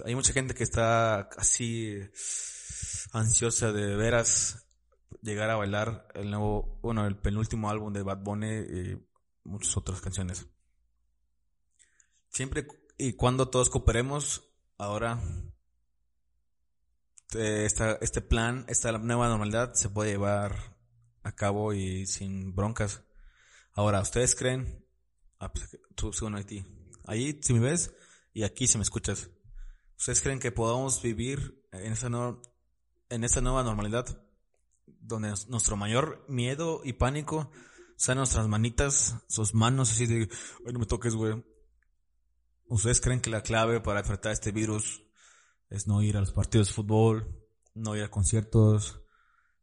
Hay 0.05 0.15
mucha 0.15 0.33
gente 0.33 0.53
que 0.53 0.63
está 0.63 1.21
así 1.37 1.99
ansiosa 3.11 3.71
de 3.71 3.95
veras 3.95 4.67
llegar 5.21 5.49
a 5.49 5.55
bailar 5.55 6.07
el 6.13 6.29
nuevo, 6.29 6.79
bueno, 6.81 7.05
el 7.07 7.17
penúltimo 7.17 7.69
álbum 7.69 7.93
de 7.93 8.03
Bad 8.03 8.23
Bunny 8.23 8.47
y 8.47 9.07
muchas 9.43 9.75
otras 9.77 10.01
canciones. 10.01 10.47
Siempre 12.29 12.67
y 12.97 13.13
cuando 13.13 13.49
todos 13.49 13.69
cooperemos, 13.69 14.53
ahora 14.77 15.19
este, 17.35 18.03
este 18.03 18.21
plan, 18.21 18.65
esta 18.67 18.91
nueva 18.91 19.27
normalidad 19.27 19.73
se 19.73 19.89
puede 19.89 20.11
llevar 20.11 20.77
a 21.23 21.31
cabo 21.33 21.73
y 21.73 22.05
sin 22.05 22.53
broncas. 22.53 23.03
Ahora, 23.73 24.01
¿ustedes 24.01 24.35
creen? 24.35 24.85
Ah, 25.39 25.51
pues, 25.51 25.79
tú, 25.95 26.13
según 26.13 26.35
Haití. 26.35 26.63
Ahí, 27.05 27.39
si 27.41 27.53
me 27.53 27.59
ves, 27.59 27.93
y 28.33 28.43
aquí 28.43 28.67
si 28.67 28.77
me 28.77 28.83
escuchas. 28.83 29.29
¿Ustedes 30.03 30.19
creen 30.19 30.39
que 30.39 30.51
podamos 30.51 31.01
vivir 31.01 31.63
en 31.71 31.93
esta 31.93 32.09
en 33.09 33.23
esta 33.23 33.39
nueva 33.39 33.63
normalidad, 33.63 34.21
donde 34.99 35.33
nuestro 35.47 35.77
mayor 35.77 36.25
miedo 36.27 36.81
y 36.83 36.91
pánico 36.91 37.49
sean 37.95 38.17
nuestras 38.17 38.49
manitas, 38.49 39.15
sus 39.29 39.53
manos 39.53 39.91
así 39.91 40.05
de, 40.05 40.29
ay, 40.67 40.73
no 40.73 40.79
me 40.79 40.87
toques, 40.87 41.15
güey. 41.15 41.41
¿Ustedes 42.65 42.99
creen 42.99 43.21
que 43.21 43.29
la 43.29 43.43
clave 43.43 43.79
para 43.79 44.01
enfrentar 44.01 44.33
este 44.33 44.51
virus 44.51 45.05
es 45.69 45.87
no 45.87 46.01
ir 46.01 46.17
a 46.17 46.19
los 46.19 46.33
partidos 46.33 46.67
de 46.67 46.73
fútbol, 46.73 47.41
no 47.73 47.95
ir 47.95 48.03
a 48.03 48.11
conciertos, 48.11 48.99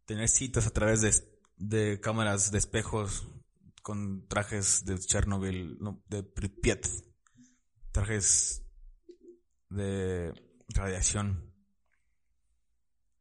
tener 0.07 0.31
citas 0.31 0.67
a 0.67 0.71
través 0.71 1.03
de, 1.03 1.13
de 1.59 2.01
cámaras 2.01 2.51
de 2.51 2.57
espejos 2.57 3.29
con 3.83 4.27
trajes 4.27 4.87
de 4.87 4.99
Chernobyl, 4.99 5.77
no, 5.81 6.03
de 6.09 6.23
Pripyat, 6.23 6.87
trajes 7.93 8.65
de 9.71 10.35
radiación? 10.69 11.51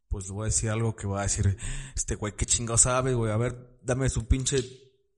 Pues 0.10 0.30
voy 0.30 0.44
a 0.44 0.46
decir 0.46 0.70
algo 0.70 0.96
que 0.96 1.08
va 1.08 1.20
a 1.20 1.24
decir, 1.24 1.58
este 1.96 2.16
güey, 2.16 2.36
qué 2.36 2.46
chingado 2.46 2.78
sabe, 2.78 3.14
güey, 3.14 3.32
a 3.32 3.38
ver, 3.38 3.80
dame 3.84 4.10
su 4.10 4.28
pinche 4.28 4.58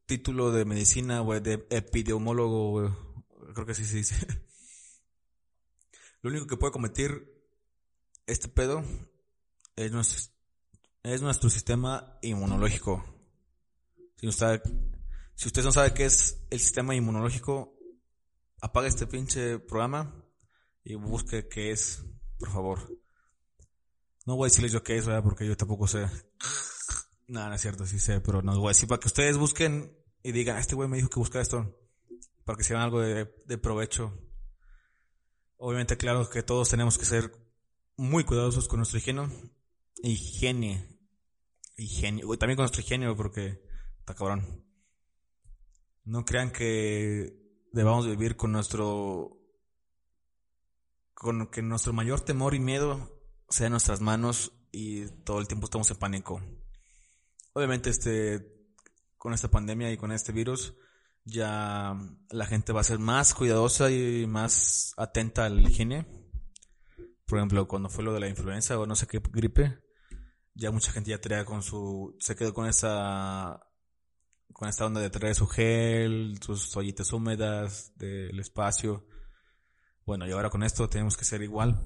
título 0.05 0.51
de 0.51 0.65
medicina, 0.65 1.21
güey, 1.21 1.39
de 1.39 1.65
epidemiólogo, 1.69 2.71
güey. 2.71 2.89
Creo 3.53 3.65
que 3.65 3.73
sí 3.73 3.85
se 3.85 3.97
dice. 3.97 4.15
Lo 6.21 6.29
único 6.29 6.45
que 6.45 6.57
puede 6.57 6.73
cometer 6.73 7.27
este 8.27 8.47
pedo 8.47 8.83
es 9.75 9.91
nuestro, 9.91 10.33
es 11.03 11.21
nuestro 11.21 11.49
sistema 11.49 12.17
inmunológico. 12.21 13.03
Si 14.17 14.27
usted, 14.27 14.61
si 15.33 15.47
usted 15.47 15.63
no 15.63 15.71
sabe 15.71 15.93
qué 15.93 16.05
es 16.05 16.43
el 16.49 16.59
sistema 16.59 16.93
inmunológico, 16.93 17.75
apague 18.61 18.89
este 18.89 19.07
pinche 19.07 19.57
programa 19.59 20.13
y 20.83 20.95
busque 20.95 21.47
qué 21.47 21.71
es, 21.71 22.03
por 22.37 22.51
favor. 22.51 22.97
No 24.25 24.35
voy 24.35 24.45
a 24.45 24.49
decirles 24.49 24.71
yo 24.71 24.83
qué 24.83 24.97
es, 24.97 25.05
¿verdad? 25.05 25.23
Porque 25.23 25.47
yo 25.47 25.57
tampoco 25.57 25.87
sé. 25.87 26.07
Nada, 27.27 27.49
no 27.49 27.55
es 27.55 27.61
cierto, 27.61 27.85
sí 27.85 27.99
sé, 27.99 28.19
pero 28.21 28.41
no 28.41 28.57
voy 28.59 28.67
a 28.67 28.75
decir 28.75 28.87
para 28.87 28.99
que 28.99 29.07
ustedes 29.07 29.37
busquen 29.37 29.97
y 30.23 30.31
digan, 30.31 30.57
este 30.57 30.75
güey 30.75 30.89
me 30.89 30.97
dijo 30.97 31.09
que 31.09 31.19
buscara 31.19 31.41
esto. 31.41 31.75
Para 32.43 32.57
que 32.57 32.63
se 32.63 32.73
hagan 32.73 32.85
algo 32.85 33.01
de, 33.01 33.33
de 33.45 33.57
provecho. 33.57 34.17
Obviamente, 35.57 35.97
claro 35.97 36.29
que 36.29 36.43
todos 36.43 36.69
tenemos 36.69 36.97
que 36.97 37.05
ser 37.05 37.31
muy 37.97 38.23
cuidadosos 38.23 38.67
con 38.67 38.79
nuestro 38.79 38.97
higiene. 38.97 39.29
Higiene. 40.03 40.99
Higiene. 41.77 42.21
También 42.37 42.57
con 42.57 42.63
nuestro 42.63 42.81
higiene, 42.81 43.13
porque 43.15 43.61
está 43.99 44.15
cabrón. 44.15 44.65
No 46.03 46.25
crean 46.25 46.51
que 46.51 47.67
debamos 47.71 48.07
vivir 48.07 48.35
con 48.35 48.51
nuestro. 48.51 49.37
Con 51.13 51.47
que 51.47 51.61
nuestro 51.61 51.93
mayor 51.93 52.21
temor 52.21 52.55
y 52.55 52.59
miedo 52.59 53.21
sea 53.49 53.67
en 53.67 53.71
nuestras 53.71 54.01
manos 54.01 54.53
y 54.71 55.07
todo 55.23 55.39
el 55.39 55.47
tiempo 55.47 55.65
estamos 55.65 55.89
en 55.91 55.97
pánico. 55.97 56.41
Obviamente, 57.53 57.89
este. 57.89 58.47
con 59.17 59.33
esta 59.33 59.51
pandemia 59.51 59.91
y 59.91 59.97
con 59.97 60.11
este 60.11 60.31
virus, 60.31 60.73
ya 61.23 61.95
la 62.29 62.45
gente 62.45 62.73
va 62.73 62.81
a 62.81 62.85
ser 62.85 62.99
más 62.99 63.33
cuidadosa 63.33 63.91
y 63.91 64.25
más 64.27 64.93
atenta 64.97 65.45
al 65.45 65.59
higiene. 65.67 66.07
Por 67.25 67.37
ejemplo, 67.37 67.67
cuando 67.67 67.89
fue 67.89 68.03
lo 68.03 68.13
de 68.13 68.19
la 68.19 68.27
influenza 68.27 68.79
o 68.79 68.85
no 68.85 68.95
sé 68.95 69.07
qué 69.07 69.21
gripe, 69.31 69.79
ya 70.53 70.71
mucha 70.71 70.91
gente 70.91 71.11
ya 71.11 71.21
traía 71.21 71.45
con 71.45 71.63
su, 71.63 72.15
se 72.19 72.35
quedó 72.35 72.53
con 72.53 72.67
esa, 72.67 73.61
con 74.53 74.67
esta 74.67 74.85
onda 74.85 74.99
de 75.01 75.09
traer 75.09 75.35
su 75.35 75.47
gel, 75.47 76.37
sus 76.41 76.75
ollitas 76.75 77.13
húmedas 77.13 77.93
del 77.95 78.39
espacio. 78.39 79.05
Bueno, 80.05 80.27
y 80.27 80.31
ahora 80.31 80.49
con 80.49 80.63
esto 80.63 80.89
tenemos 80.89 81.17
que 81.17 81.25
ser 81.25 81.41
igual, 81.41 81.81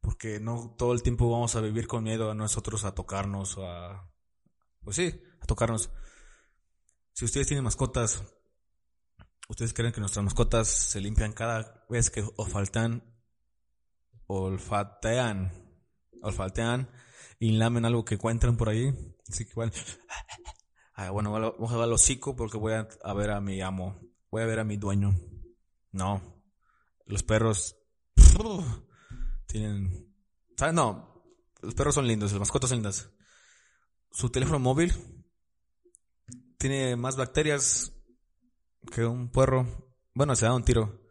porque 0.00 0.40
no 0.40 0.74
todo 0.76 0.92
el 0.92 1.02
tiempo 1.02 1.30
vamos 1.30 1.56
a 1.56 1.60
vivir 1.60 1.86
con 1.86 2.04
miedo 2.04 2.30
a 2.30 2.34
nosotros 2.34 2.84
a 2.84 2.94
tocarnos 2.94 3.56
a, 3.58 4.10
pues 4.82 4.96
sí, 4.96 5.22
a 5.40 5.46
tocarnos. 5.46 5.90
Si 7.12 7.24
ustedes 7.24 7.46
tienen 7.46 7.64
mascotas, 7.64 8.22
¿Ustedes 9.48 9.72
creen 9.72 9.92
que 9.92 10.00
nuestras 10.00 10.22
mascotas 10.22 10.68
se 10.68 11.00
limpian 11.00 11.32
cada 11.32 11.86
vez 11.88 12.10
que 12.10 12.22
olfaltean, 12.36 13.02
olfatean, 14.26 15.50
olfatean 16.20 16.90
y 17.38 17.52
lamen 17.52 17.86
algo 17.86 18.04
que 18.04 18.16
encuentran 18.16 18.58
por 18.58 18.68
ahí? 18.68 18.94
Así 19.26 19.46
que 19.46 19.52
ah, 20.94 21.10
bueno, 21.10 21.32
vamos 21.32 21.72
a 21.72 21.82
al 21.82 21.92
hocico 21.94 22.36
porque 22.36 22.58
voy 22.58 22.74
a, 22.74 23.14
ver 23.14 23.30
a 23.30 23.40
mi 23.40 23.62
amo, 23.62 23.98
voy 24.30 24.42
a 24.42 24.46
ver 24.46 24.58
a 24.58 24.64
mi 24.64 24.76
dueño. 24.76 25.14
No, 25.92 26.37
los 27.08 27.22
perros 27.22 27.76
tienen, 29.46 30.14
¿sabes? 30.56 30.74
No, 30.74 31.24
los 31.60 31.74
perros 31.74 31.94
son 31.94 32.06
lindos, 32.06 32.32
las 32.32 32.40
mascotas 32.40 32.70
son 32.70 32.78
lindas. 32.78 33.10
Su 34.12 34.30
teléfono 34.30 34.58
móvil 34.58 34.92
tiene 36.58 36.96
más 36.96 37.16
bacterias 37.16 37.92
que 38.92 39.04
un 39.04 39.30
puerro. 39.30 39.90
Bueno, 40.14 40.36
se 40.36 40.46
da 40.46 40.54
un 40.54 40.64
tiro. 40.64 41.02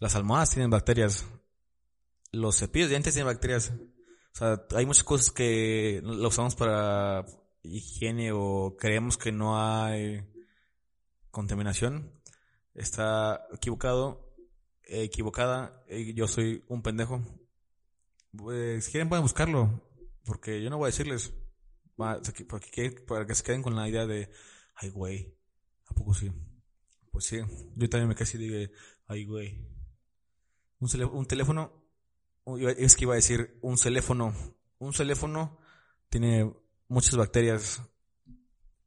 Las 0.00 0.16
almohadas 0.16 0.50
tienen 0.50 0.70
bacterias. 0.70 1.26
Los 2.32 2.56
cepillos 2.56 2.88
de 2.88 2.94
dientes 2.94 3.14
tienen 3.14 3.32
bacterias. 3.32 3.72
O 4.34 4.36
sea, 4.36 4.66
hay 4.74 4.86
muchas 4.86 5.04
cosas 5.04 5.30
que 5.30 6.00
lo 6.02 6.28
usamos 6.28 6.54
para 6.54 7.24
higiene 7.62 8.32
o 8.32 8.76
creemos 8.78 9.18
que 9.18 9.32
no 9.32 9.60
hay 9.60 10.26
contaminación. 11.30 12.12
Está 12.74 13.46
equivocado, 13.52 14.31
equivocada. 14.84 15.84
Yo 16.14 16.28
soy 16.28 16.64
un 16.68 16.82
pendejo. 16.82 17.20
Pues, 18.36 18.84
si 18.84 18.92
quieren 18.92 19.08
pueden 19.08 19.24
buscarlo. 19.24 19.82
Porque 20.24 20.62
yo 20.62 20.70
no 20.70 20.78
voy 20.78 20.86
a 20.86 20.90
decirles. 20.90 21.32
Para 21.96 22.20
que 23.26 23.34
se 23.34 23.42
queden 23.42 23.62
con 23.62 23.76
la 23.76 23.88
idea 23.88 24.06
de, 24.06 24.30
ay 24.74 24.88
güey, 24.88 25.36
¿a 25.86 25.94
poco 25.94 26.14
sí? 26.14 26.32
Pues 27.12 27.26
sí, 27.26 27.38
yo 27.76 27.90
también 27.90 28.08
me 28.08 28.14
casi 28.14 28.38
dije, 28.38 28.72
ay, 29.06 29.26
güey. 29.26 29.68
Un, 30.80 30.88
un 31.12 31.26
teléfono, 31.26 31.84
es 32.78 32.96
que 32.96 33.04
iba 33.04 33.12
a 33.12 33.16
decir 33.16 33.58
un 33.60 33.76
teléfono. 33.76 34.34
Un 34.78 34.92
teléfono 34.92 35.58
tiene 36.08 36.52
muchas 36.88 37.16
bacterias, 37.16 37.82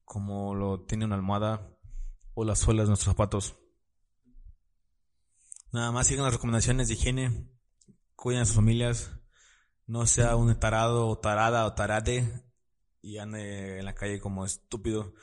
como 0.04 0.56
lo 0.56 0.82
tiene 0.82 1.06
una 1.06 1.16
almohada 1.16 1.70
o 2.34 2.44
las 2.44 2.60
suelas 2.60 2.88
de 2.88 2.90
nuestros 2.90 3.14
zapatos. 3.14 3.56
Nada 5.76 5.92
más 5.92 6.08
sigan 6.08 6.24
las 6.24 6.34
recomendaciones 6.34 6.88
de 6.88 6.94
higiene, 6.94 7.50
cuiden 8.16 8.44
a 8.44 8.46
sus 8.46 8.56
familias, 8.56 9.12
no 9.88 10.06
sea 10.06 10.38
un 10.38 10.58
tarado 10.58 11.10
o 11.10 11.18
tarada 11.18 11.66
o 11.66 11.74
tarade 11.74 12.46
y 13.02 13.18
ande 13.18 13.80
en 13.80 13.84
la 13.84 13.94
calle 13.94 14.22
como 14.22 14.46
estúpido. 14.46 15.14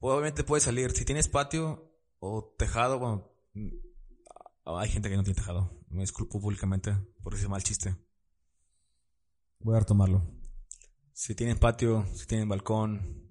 Obviamente 0.00 0.42
puede 0.42 0.62
salir, 0.62 0.90
si 0.90 1.04
tienes 1.04 1.28
patio, 1.28 1.94
o 2.18 2.52
tejado, 2.58 2.98
bueno, 2.98 3.30
mm, 3.54 3.68
hay 4.64 4.88
gente 4.88 5.08
que 5.08 5.16
no 5.16 5.22
tiene 5.22 5.38
tejado. 5.38 5.80
Me 5.90 6.00
disculpo 6.00 6.40
públicamente 6.40 6.92
por 7.22 7.34
ese 7.34 7.46
mal 7.46 7.62
chiste. 7.62 7.94
Voy 9.60 9.76
a 9.76 9.78
retomarlo. 9.78 10.26
Si 11.12 11.36
tienen 11.36 11.56
patio, 11.56 12.04
si 12.16 12.26
tienen 12.26 12.48
balcón, 12.48 13.30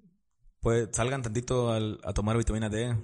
pues 0.62 0.88
salgan 0.94 1.24
tantito 1.24 1.74
a 1.74 2.14
tomar 2.14 2.38
vitamina 2.38 2.70
D. 2.70 2.96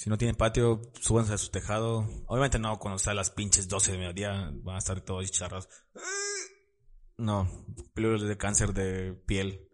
Si 0.00 0.08
no 0.08 0.16
tienen 0.16 0.34
patio, 0.34 0.80
súbanse 0.98 1.34
a 1.34 1.36
su 1.36 1.50
tejado. 1.50 2.08
Obviamente 2.26 2.58
no 2.58 2.78
cuando 2.78 2.96
están 2.96 3.16
las 3.16 3.30
pinches 3.30 3.68
12 3.68 3.92
de 3.92 3.98
mediodía, 3.98 4.50
van 4.62 4.76
a 4.76 4.78
estar 4.78 5.02
todos 5.02 5.30
charros. 5.30 5.68
No, 7.18 7.66
peligros 7.92 8.22
de 8.22 8.38
cáncer 8.38 8.72
de 8.72 9.12
piel. 9.12 9.68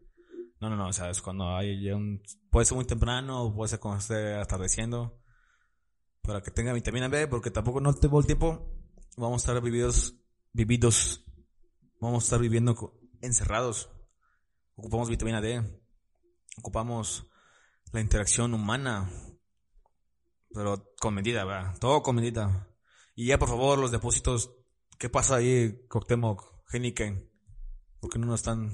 No, 0.61 0.69
no, 0.69 0.75
no, 0.75 0.89
o 0.89 0.93
sea, 0.93 1.11
es 1.11 1.23
cuando 1.23 1.57
hay 1.57 1.93
un... 1.93 2.21
Puede 2.51 2.67
ser 2.67 2.75
muy 2.75 2.85
temprano, 2.85 3.55
puede 3.55 3.69
ser 3.69 3.79
cuando 3.79 4.01
esté 4.01 4.35
atardeciendo. 4.35 5.17
Para 6.23 6.43
que 6.43 6.51
tenga 6.51 6.73
vitamina 6.73 7.07
B, 7.07 7.29
porque 7.29 7.53
tampoco 7.53 7.81
no 7.81 7.95
tengo 7.95 8.19
el 8.19 8.27
tiempo. 8.27 8.69
Vamos 9.17 9.43
a 9.43 9.53
estar 9.53 9.63
vividos, 9.63 10.17
vividos, 10.53 11.25
vamos 12.01 12.25
a 12.25 12.27
estar 12.27 12.41
viviendo 12.41 12.99
encerrados. 13.21 13.91
Ocupamos 14.75 15.09
vitamina 15.09 15.41
D. 15.41 15.63
Ocupamos 16.59 17.29
la 17.93 18.01
interacción 18.01 18.55
humana. 18.55 19.09
Pero 20.57 20.93
con 20.99 21.15
medida, 21.15 21.45
¿verdad? 21.45 21.79
Todo 21.79 22.03
con 22.03 22.17
medida. 22.17 22.69
Y 23.15 23.27
ya, 23.27 23.39
por 23.39 23.49
favor, 23.49 23.79
los 23.79 23.93
depósitos. 23.93 24.51
¿Qué 24.99 25.09
pasa 25.09 25.37
ahí, 25.37 25.87
Coctemoc, 25.89 26.43
Heniken? 26.73 27.31
¿Por 28.01 28.11
qué 28.11 28.19
no 28.19 28.27
nos 28.27 28.41
están... 28.41 28.73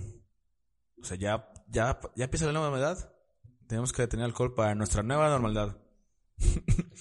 O 1.01 1.05
sea, 1.05 1.17
ya 1.17 1.53
ya, 1.73 1.99
ya 2.15 2.25
empieza 2.25 2.47
la 2.47 2.53
nueva 2.53 2.69
normalidad. 2.69 3.13
Tenemos 3.67 3.93
que 3.93 4.03
detener 4.03 4.27
alcohol 4.27 4.55
para 4.55 4.75
nuestra 4.75 5.03
nueva 5.03 5.29
normalidad. 5.31 5.79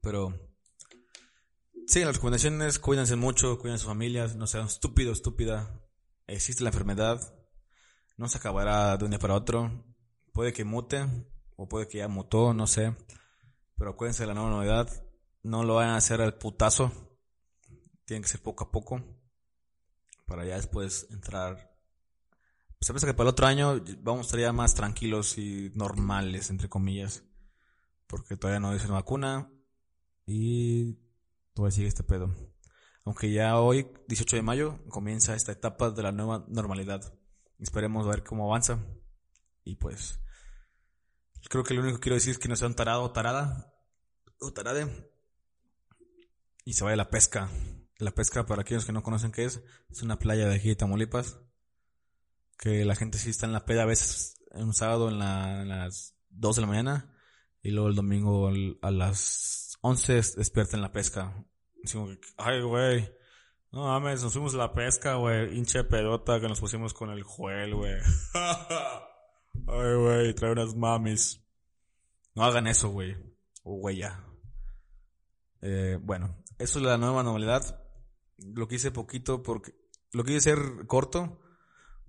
Pero 0.00 0.34
sí, 1.86 2.04
las 2.04 2.16
recomendaciones, 2.16 2.78
cuídense 2.78 3.16
mucho, 3.16 3.58
cuiden 3.58 3.74
a 3.74 3.78
sus 3.78 3.88
familias, 3.88 4.36
no 4.36 4.46
sean 4.46 4.66
estúpidos, 4.66 5.18
estúpida. 5.18 5.80
Existe 6.26 6.62
la 6.62 6.70
enfermedad, 6.70 7.34
no 8.16 8.28
se 8.28 8.38
acabará 8.38 8.96
de 8.96 9.04
un 9.04 9.10
día 9.10 9.18
para 9.18 9.34
otro. 9.34 9.84
Puede 10.32 10.52
que 10.52 10.64
mute, 10.64 11.04
o 11.56 11.68
puede 11.68 11.88
que 11.88 11.98
ya 11.98 12.08
mutó, 12.08 12.54
no 12.54 12.66
sé. 12.66 12.96
Pero 13.82 13.90
acuérdense 13.90 14.22
de 14.22 14.28
la 14.28 14.34
nueva 14.34 14.48
normalidad, 14.50 15.04
no 15.42 15.64
lo 15.64 15.74
vayan 15.74 15.94
a 15.94 15.96
hacer 15.96 16.20
al 16.20 16.38
putazo. 16.38 16.92
Tiene 18.04 18.22
que 18.22 18.28
ser 18.28 18.40
poco 18.40 18.62
a 18.62 18.70
poco. 18.70 19.02
Para 20.24 20.44
ya 20.44 20.54
después 20.54 21.08
entrar 21.10 21.74
piensa 22.78 23.08
que 23.08 23.12
para 23.12 23.24
el 23.28 23.32
otro 23.32 23.46
año 23.48 23.82
vamos 23.98 24.20
a 24.20 24.26
estar 24.28 24.38
ya 24.38 24.52
más 24.52 24.76
tranquilos 24.76 25.36
y 25.36 25.72
normales, 25.74 26.48
entre 26.50 26.68
comillas. 26.68 27.24
Porque 28.06 28.36
todavía 28.36 28.60
no 28.60 28.72
dicen 28.72 28.92
vacuna 28.92 29.50
y 30.26 30.96
todavía 31.52 31.74
sigue 31.74 31.88
este 31.88 32.04
pedo. 32.04 32.32
Aunque 33.04 33.32
ya 33.32 33.58
hoy, 33.58 33.88
18 34.06 34.36
de 34.36 34.42
mayo, 34.42 34.78
comienza 34.90 35.34
esta 35.34 35.50
etapa 35.50 35.90
de 35.90 36.04
la 36.04 36.12
nueva 36.12 36.44
normalidad. 36.46 37.18
Esperemos 37.58 38.06
ver 38.06 38.22
cómo 38.22 38.44
avanza. 38.44 38.78
Y 39.64 39.74
pues, 39.74 40.20
creo 41.50 41.64
que 41.64 41.74
lo 41.74 41.82
único 41.82 41.96
que 41.96 42.02
quiero 42.02 42.14
decir 42.14 42.30
es 42.30 42.38
que 42.38 42.48
no 42.48 42.54
sea 42.54 42.68
un 42.68 42.76
tarado 42.76 43.02
o 43.02 43.10
tarada 43.10 43.70
o 44.42 44.52
tarade 44.52 45.10
y 46.64 46.74
se 46.74 46.84
vaya 46.84 46.94
a 46.94 46.96
la 46.96 47.10
pesca. 47.10 47.50
La 47.98 48.12
pesca, 48.12 48.46
para 48.46 48.62
aquellos 48.62 48.84
que 48.84 48.92
no 48.92 49.02
conocen 49.02 49.32
qué 49.32 49.44
es, 49.44 49.62
es 49.90 50.02
una 50.02 50.18
playa 50.18 50.48
de 50.48 50.56
aquí 50.56 50.68
de 50.68 50.76
Tamaulipas. 50.76 51.38
Que 52.58 52.84
la 52.84 52.94
gente 52.94 53.18
sí 53.18 53.30
está 53.30 53.46
en 53.46 53.52
la 53.52 53.64
peda 53.64 53.82
a 53.82 53.86
veces 53.86 54.40
en 54.52 54.64
un 54.64 54.74
sábado 54.74 55.08
en, 55.08 55.18
las 55.18 56.14
2 56.30 56.56
de 56.56 56.62
la 56.62 56.68
mañana 56.68 57.16
y 57.62 57.70
luego 57.70 57.88
el 57.88 57.94
domingo 57.94 58.50
a 58.82 58.90
las 58.90 59.78
11 59.80 60.14
despierta 60.14 60.76
en 60.76 60.82
la 60.82 60.92
pesca. 60.92 61.44
ay, 62.36 62.62
güey. 62.62 63.12
No 63.72 63.84
mames, 63.84 64.22
nos 64.22 64.32
fuimos 64.32 64.54
a 64.54 64.58
la 64.58 64.74
pesca, 64.74 65.14
güey. 65.14 65.56
Hinche 65.56 65.84
pedota 65.84 66.40
que 66.40 66.48
nos 66.48 66.60
pusimos 66.60 66.92
con 66.92 67.10
el 67.10 67.22
juel, 67.22 67.74
güey. 67.74 67.94
ay, 68.34 69.94
güey, 69.96 70.34
trae 70.34 70.52
unas 70.52 70.76
mamis. 70.76 71.42
No 72.34 72.44
hagan 72.44 72.66
eso, 72.66 72.90
güey. 72.90 73.16
O 73.62 73.76
güey, 73.76 73.96
ya. 73.98 74.31
Eh, 75.62 75.98
bueno, 76.02 76.36
eso 76.58 76.78
es 76.78 76.84
la 76.84 76.98
nueva 76.98 77.22
normalidad. 77.22 77.82
Lo 78.38 78.68
quise 78.68 78.90
poquito 78.90 79.42
porque... 79.42 79.74
Lo 80.12 80.24
quise 80.24 80.38
hacer 80.38 80.86
corto 80.86 81.40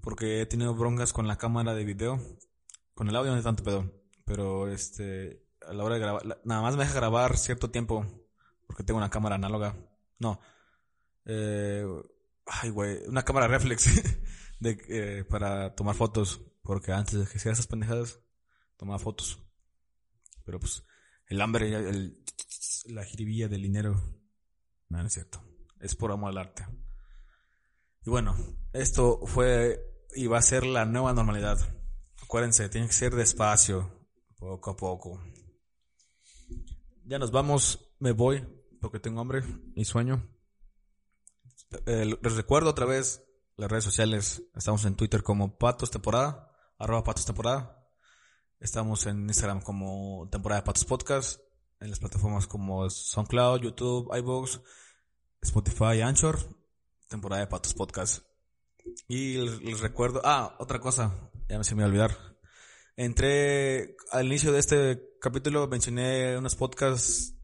porque 0.01 0.41
he 0.41 0.45
tenido 0.45 0.75
broncas 0.75 1.13
con 1.13 1.27
la 1.27 1.37
cámara 1.37 1.73
de 1.73 1.85
video. 1.85 2.19
Con 2.93 3.07
el 3.07 3.15
audio 3.15 3.31
no 3.31 3.37
hay 3.37 3.43
tanto 3.43 3.63
pedo. 3.63 3.91
Pero 4.25 4.67
este... 4.67 5.45
A 5.65 5.73
la 5.73 5.83
hora 5.83 5.95
de 5.95 6.01
grabar... 6.01 6.41
Nada 6.43 6.61
más 6.61 6.75
me 6.75 6.83
deja 6.83 6.95
grabar 6.95 7.37
cierto 7.37 7.71
tiempo 7.71 8.05
porque 8.67 8.83
tengo 8.83 8.97
una 8.97 9.09
cámara 9.09 9.35
análoga. 9.35 9.77
No. 10.19 10.39
Eh, 11.25 11.85
ay, 12.45 12.69
güey. 12.69 13.07
Una 13.07 13.23
cámara 13.23 13.47
reflex 13.47 13.85
de, 14.59 14.77
eh, 14.89 15.23
para 15.25 15.75
tomar 15.75 15.95
fotos. 15.95 16.41
Porque 16.63 16.91
antes 16.91 17.19
de 17.19 17.25
que 17.25 17.37
hiciera 17.37 17.53
esas 17.53 17.67
pendejadas, 17.67 18.19
tomaba 18.77 18.99
fotos. 18.99 19.39
Pero 20.45 20.59
pues, 20.59 20.83
el 21.27 21.41
hambre, 21.41 21.73
el, 21.73 22.23
la 22.86 23.04
jiribilla 23.04 23.48
del 23.48 23.62
dinero 23.62 24.24
no, 24.93 25.00
no 25.00 25.08
es 25.08 25.13
cierto. 25.13 25.41
Es 25.80 25.96
por 25.96 26.12
amor 26.12 26.30
al 26.30 26.38
arte. 26.38 26.67
Y 28.06 28.12
bueno, 28.12 28.36
esto 28.74 29.22
fue 29.26 29.80
y 30.15 30.28
va 30.28 30.38
a 30.38 30.43
ser 30.43 30.65
la 30.65 30.86
nueva 30.86 31.13
normalidad. 31.13 31.58
Acuérdense, 32.22 32.69
tiene 32.69 32.86
que 32.86 32.93
ser 32.93 33.15
despacio, 33.15 34.08
poco 34.38 34.69
a 34.69 34.78
poco. 34.78 35.19
Ya 37.06 37.17
nos 37.17 37.32
vamos, 37.32 37.91
me 38.00 38.12
voy 38.12 38.46
porque 38.80 39.00
tengo 39.00 39.22
hambre 39.22 39.43
y 39.76 39.84
sueño. 39.86 40.30
Eh, 41.88 42.15
les 42.22 42.36
recuerdo 42.36 42.69
otra 42.69 42.86
vez 42.86 43.24
las 43.58 43.72
redes 43.72 43.84
sociales. 43.84 44.43
Estamos 44.56 44.86
en 44.86 44.96
Twitter 44.96 45.24
como 45.24 45.58
Patos 45.58 45.89
Temporada, 45.89 46.52
arroba 46.78 47.04
Patos 47.04 47.26
Temporada. 47.26 47.84
Estamos 48.60 49.08
en 49.08 49.24
Instagram 49.24 49.62
como 49.62 50.30
Temporada 50.30 50.62
de 50.62 50.65
Patos 50.65 50.86
Podcast. 50.86 51.41
En 51.84 51.89
las 51.89 52.00
plataformas 52.00 52.48
como 52.48 52.89
SoundCloud, 52.89 53.60
YouTube, 53.60 54.10
iVoox, 54.17 54.62
Spotify, 55.41 56.00
Anchor, 56.02 56.39
temporada 57.10 57.41
de 57.41 57.48
Patos 57.48 57.74
Podcast. 57.74 58.26
Y 59.10 59.34
les, 59.34 59.82
recuerdo, 59.82 60.22
ah, 60.24 60.56
otra 60.60 60.80
cosa, 60.80 61.30
ya 61.50 61.58
me 61.58 61.65
se 61.65 61.76
me 61.76 61.82
iba 61.82 61.88
a 61.88 61.89
olvidar. 61.89 62.17
Entré 62.96 63.98
al 64.12 64.28
inicio 64.28 64.54
de 64.54 64.60
este 64.60 65.10
capítulo, 65.19 65.67
mencioné 65.67 66.38
unos 66.38 66.56
podcasts 66.56 67.36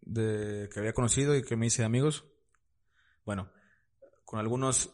de, 0.00 0.68
que 0.72 0.80
había 0.80 0.92
conocido 0.92 1.36
y 1.36 1.44
que 1.44 1.54
me 1.54 1.66
hice 1.66 1.84
amigos. 1.84 2.24
Bueno, 3.24 3.48
con 4.24 4.40
algunos 4.40 4.90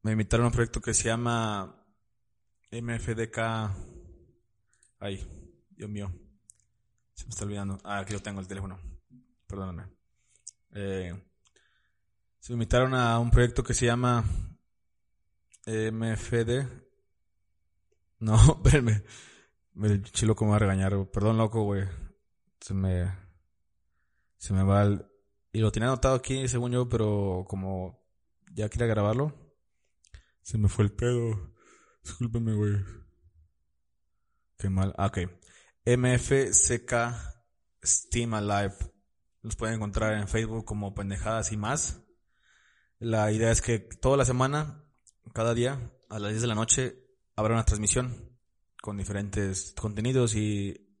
me 0.00 0.12
invitaron 0.12 0.44
a 0.44 0.48
un 0.48 0.54
proyecto 0.54 0.80
que 0.80 0.94
se 0.94 1.08
llama 1.08 1.84
MFDK. 2.72 3.38
Ay, 5.00 5.66
Dios 5.76 5.90
mío. 5.90 6.27
Se 7.18 7.24
me 7.24 7.30
está 7.30 7.44
olvidando. 7.44 7.80
Ah, 7.82 7.98
aquí 7.98 8.12
lo 8.12 8.22
tengo, 8.22 8.40
el 8.40 8.46
teléfono. 8.46 8.78
Perdóname. 9.48 9.88
Eh, 10.72 11.20
se 12.38 12.52
invitaron 12.52 12.94
a 12.94 13.18
un 13.18 13.32
proyecto 13.32 13.64
que 13.64 13.74
se 13.74 13.86
llama 13.86 14.24
MFD. 15.66 16.64
No, 18.20 18.36
espérenme. 18.64 19.02
El 19.82 20.04
chiloco 20.04 20.44
me 20.44 20.52
va 20.52 20.56
a 20.56 20.60
regañar. 20.60 21.10
Perdón, 21.10 21.38
loco, 21.38 21.64
güey. 21.64 21.88
Se 22.60 22.72
me. 22.72 23.12
Se 24.36 24.52
me 24.52 24.62
va 24.62 24.84
el. 24.84 25.04
Y 25.52 25.58
lo 25.58 25.72
tenía 25.72 25.88
anotado 25.88 26.14
aquí, 26.14 26.46
según 26.46 26.70
yo, 26.70 26.88
pero 26.88 27.46
como 27.48 28.00
ya 28.52 28.68
quería 28.68 28.86
grabarlo, 28.86 29.34
se 30.42 30.56
me 30.56 30.68
fue 30.68 30.84
el 30.84 30.92
pedo. 30.92 31.52
Discúlpeme, 32.04 32.54
güey. 32.54 32.76
Qué 34.56 34.70
mal. 34.70 34.94
Ah, 34.96 35.06
ok. 35.06 35.37
MFCK 35.96 36.92
Steam 37.82 38.34
Alive. 38.34 38.74
Los 39.40 39.56
pueden 39.56 39.76
encontrar 39.76 40.18
en 40.18 40.28
Facebook 40.28 40.66
como 40.66 40.94
pendejadas 40.94 41.50
y 41.52 41.56
más. 41.56 42.02
La 42.98 43.32
idea 43.32 43.50
es 43.50 43.62
que 43.62 43.78
toda 43.78 44.18
la 44.18 44.26
semana, 44.26 44.84
cada 45.32 45.54
día, 45.54 45.90
a 46.10 46.18
las 46.18 46.30
10 46.30 46.42
de 46.42 46.46
la 46.48 46.54
noche, 46.54 47.06
habrá 47.36 47.54
una 47.54 47.64
transmisión 47.64 48.38
con 48.82 48.98
diferentes 48.98 49.72
contenidos 49.80 50.34
y, 50.34 50.94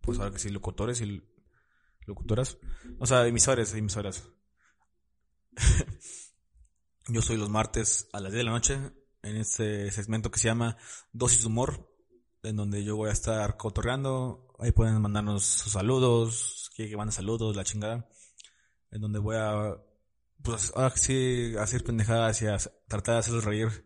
pues 0.00 0.18
ahora 0.18 0.30
que 0.30 0.38
sí, 0.38 0.48
locutores 0.48 1.02
y 1.02 1.22
locutoras. 2.06 2.56
O 2.98 3.06
sea, 3.06 3.26
emisores, 3.26 3.74
emisoras. 3.74 4.26
Yo 7.08 7.20
soy 7.20 7.36
los 7.36 7.50
martes 7.50 8.08
a 8.14 8.20
las 8.20 8.32
10 8.32 8.38
de 8.38 8.44
la 8.44 8.52
noche 8.52 8.78
en 9.22 9.36
este 9.36 9.90
segmento 9.90 10.30
que 10.30 10.38
se 10.38 10.48
llama 10.48 10.78
Dosis 11.12 11.40
de 11.40 11.48
Humor, 11.48 11.97
en 12.42 12.56
donde 12.56 12.84
yo 12.84 12.96
voy 12.96 13.10
a 13.10 13.12
estar 13.12 13.56
cotorreando. 13.56 14.54
Ahí 14.58 14.72
pueden 14.72 15.00
mandarnos 15.00 15.44
sus 15.44 15.72
saludos, 15.72 16.70
que 16.74 16.96
mandan 16.96 17.12
saludos, 17.12 17.56
la 17.56 17.64
chingada. 17.64 18.08
En 18.90 19.00
donde 19.00 19.18
voy 19.18 19.36
a 19.36 19.76
pues 20.42 20.72
ahora 20.74 20.96
sí, 20.96 21.54
hacer 21.58 21.84
pendejadas 21.84 22.42
y 22.42 22.46
tratar 22.86 23.14
de 23.14 23.18
hacerlos 23.18 23.44
reír 23.44 23.84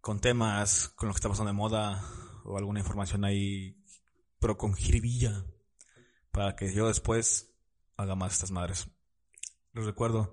con 0.00 0.20
temas, 0.20 0.88
con 0.96 1.08
lo 1.08 1.14
que 1.14 1.18
está 1.18 1.28
pasando 1.28 1.50
de 1.50 1.56
moda 1.56 2.02
o 2.44 2.56
alguna 2.56 2.80
información 2.80 3.24
ahí, 3.24 3.84
pero 4.38 4.56
con 4.56 4.74
jiribilla, 4.74 5.44
para 6.30 6.56
que 6.56 6.72
yo 6.72 6.88
después 6.88 7.52
haga 7.96 8.14
más 8.14 8.32
estas 8.32 8.50
madres. 8.50 8.88
Les 9.72 9.84
recuerdo, 9.84 10.32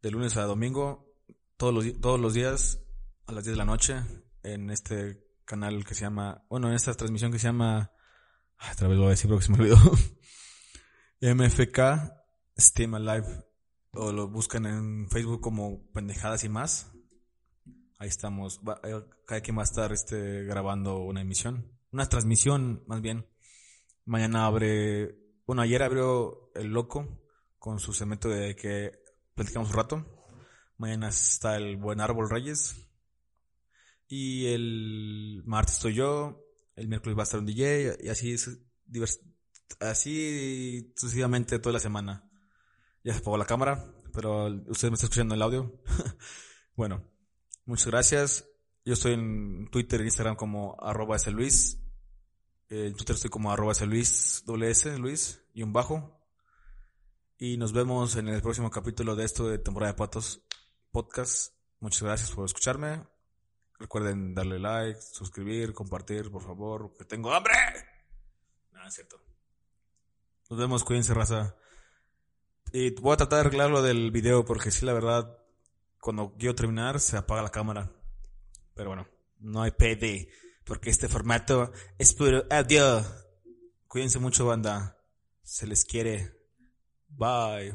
de 0.00 0.10
lunes 0.10 0.36
a 0.36 0.42
domingo, 0.44 1.12
todos 1.56 1.74
los, 1.74 2.00
todos 2.00 2.20
los 2.20 2.34
días 2.34 2.80
a 3.26 3.32
las 3.32 3.44
10 3.44 3.54
de 3.54 3.58
la 3.58 3.64
noche, 3.64 3.96
en 4.42 4.70
este 4.70 5.23
canal 5.44 5.84
que 5.84 5.94
se 5.94 6.02
llama, 6.02 6.44
bueno, 6.48 6.68
en 6.68 6.74
esta 6.74 6.94
transmisión 6.94 7.32
que 7.32 7.38
se 7.38 7.48
llama, 7.48 7.92
otra 8.72 8.88
vez 8.88 8.96
lo 8.96 9.02
voy 9.04 9.08
a 9.08 9.10
decir 9.10 9.28
porque 9.28 9.44
se 9.44 9.52
me 9.52 9.58
olvidó, 9.58 9.76
MFK 11.34 12.12
Steam 12.58 12.94
Alive 12.94 13.44
o 13.92 14.12
lo 14.12 14.28
buscan 14.28 14.66
en 14.66 15.08
Facebook 15.08 15.40
como 15.40 15.90
pendejadas 15.92 16.44
y 16.44 16.48
más. 16.48 16.92
Ahí 17.98 18.08
estamos. 18.08 18.60
Eh, 18.82 19.00
cada 19.26 19.40
quien 19.40 19.56
va 19.56 19.62
a 19.62 19.64
estar 19.64 19.92
este, 19.92 20.44
grabando 20.44 20.98
una 20.98 21.20
emisión. 21.20 21.72
Una 21.92 22.08
transmisión, 22.08 22.82
más 22.86 23.00
bien. 23.00 23.26
Mañana 24.04 24.46
abre. 24.46 25.16
Bueno, 25.46 25.62
ayer 25.62 25.82
abrió 25.82 26.50
El 26.54 26.68
Loco 26.68 27.20
con 27.58 27.78
su 27.78 27.92
segmento 27.92 28.28
de 28.28 28.56
que 28.56 28.92
platicamos 29.34 29.70
un 29.70 29.76
rato. 29.76 30.06
Mañana 30.76 31.08
está 31.08 31.56
el 31.56 31.76
Buen 31.76 32.00
Árbol 32.00 32.28
Reyes. 32.28 32.83
Y 34.08 34.46
el 34.46 35.42
martes 35.46 35.76
estoy 35.76 35.94
yo. 35.94 36.44
El 36.76 36.88
miércoles 36.88 37.16
va 37.16 37.22
a 37.22 37.24
estar 37.24 37.40
un 37.40 37.46
DJ. 37.46 37.98
Y 38.02 38.08
así, 38.08 38.36
así 39.80 40.92
sucesivamente 40.96 41.58
toda 41.58 41.74
la 41.74 41.80
semana. 41.80 42.28
Ya 43.02 43.12
se 43.12 43.20
apagó 43.20 43.36
la 43.36 43.44
cámara, 43.44 43.92
pero 44.12 44.46
usted 44.68 44.88
me 44.88 44.94
está 44.94 45.06
escuchando 45.06 45.34
el 45.34 45.42
audio. 45.42 45.78
bueno, 46.76 47.04
muchas 47.66 47.88
gracias. 47.88 48.48
Yo 48.84 48.94
estoy 48.94 49.12
en 49.12 49.68
Twitter 49.70 50.00
e 50.00 50.04
Instagram 50.04 50.36
como 50.36 50.76
arroba 50.80 51.16
Luis. 51.30 51.80
En 52.68 52.94
Twitter 52.94 53.14
estoy 53.16 53.30
como 53.30 53.52
arroba 53.52 53.74
Luis, 53.86 54.42
doble 54.46 54.70
S, 54.70 54.98
Luis, 54.98 55.42
y 55.52 55.62
un 55.62 55.72
bajo. 55.72 56.18
Y 57.38 57.56
nos 57.56 57.72
vemos 57.72 58.16
en 58.16 58.28
el 58.28 58.40
próximo 58.40 58.70
capítulo 58.70 59.16
de 59.16 59.24
esto 59.24 59.48
de 59.48 59.58
temporada 59.58 59.92
de 59.92 59.98
patos 59.98 60.42
podcast. 60.90 61.52
Muchas 61.80 62.02
gracias 62.02 62.30
por 62.30 62.44
escucharme. 62.46 63.02
Recuerden 63.84 64.34
darle 64.34 64.58
like, 64.58 64.98
suscribir, 64.98 65.74
compartir, 65.74 66.30
por 66.30 66.42
favor, 66.42 66.94
que 66.96 67.04
tengo 67.04 67.34
hambre. 67.34 67.52
Nada, 68.72 68.88
es 68.88 68.94
cierto. 68.94 69.20
Nos 70.48 70.58
vemos, 70.58 70.84
cuídense, 70.84 71.12
raza. 71.12 71.54
Y 72.72 72.94
voy 72.94 73.12
a 73.12 73.18
tratar 73.18 73.36
de 73.36 73.40
arreglar 73.40 73.68
lo 73.68 73.82
del 73.82 74.10
video 74.10 74.42
porque 74.46 74.70
sí, 74.70 74.86
la 74.86 74.94
verdad, 74.94 75.38
cuando 76.00 76.34
quiero 76.38 76.54
terminar 76.54 76.98
se 76.98 77.18
apaga 77.18 77.42
la 77.42 77.50
cámara. 77.50 77.92
Pero 78.72 78.88
bueno, 78.88 79.06
no 79.40 79.60
hay 79.60 79.72
PD, 79.72 80.30
porque 80.64 80.88
este 80.88 81.06
formato 81.06 81.70
es 81.98 82.14
puro 82.14 82.44
audio. 82.50 83.04
Cuídense 83.86 84.18
mucho, 84.18 84.46
banda. 84.46 84.96
Se 85.42 85.66
les 85.66 85.84
quiere. 85.84 86.32
Bye. 87.08 87.74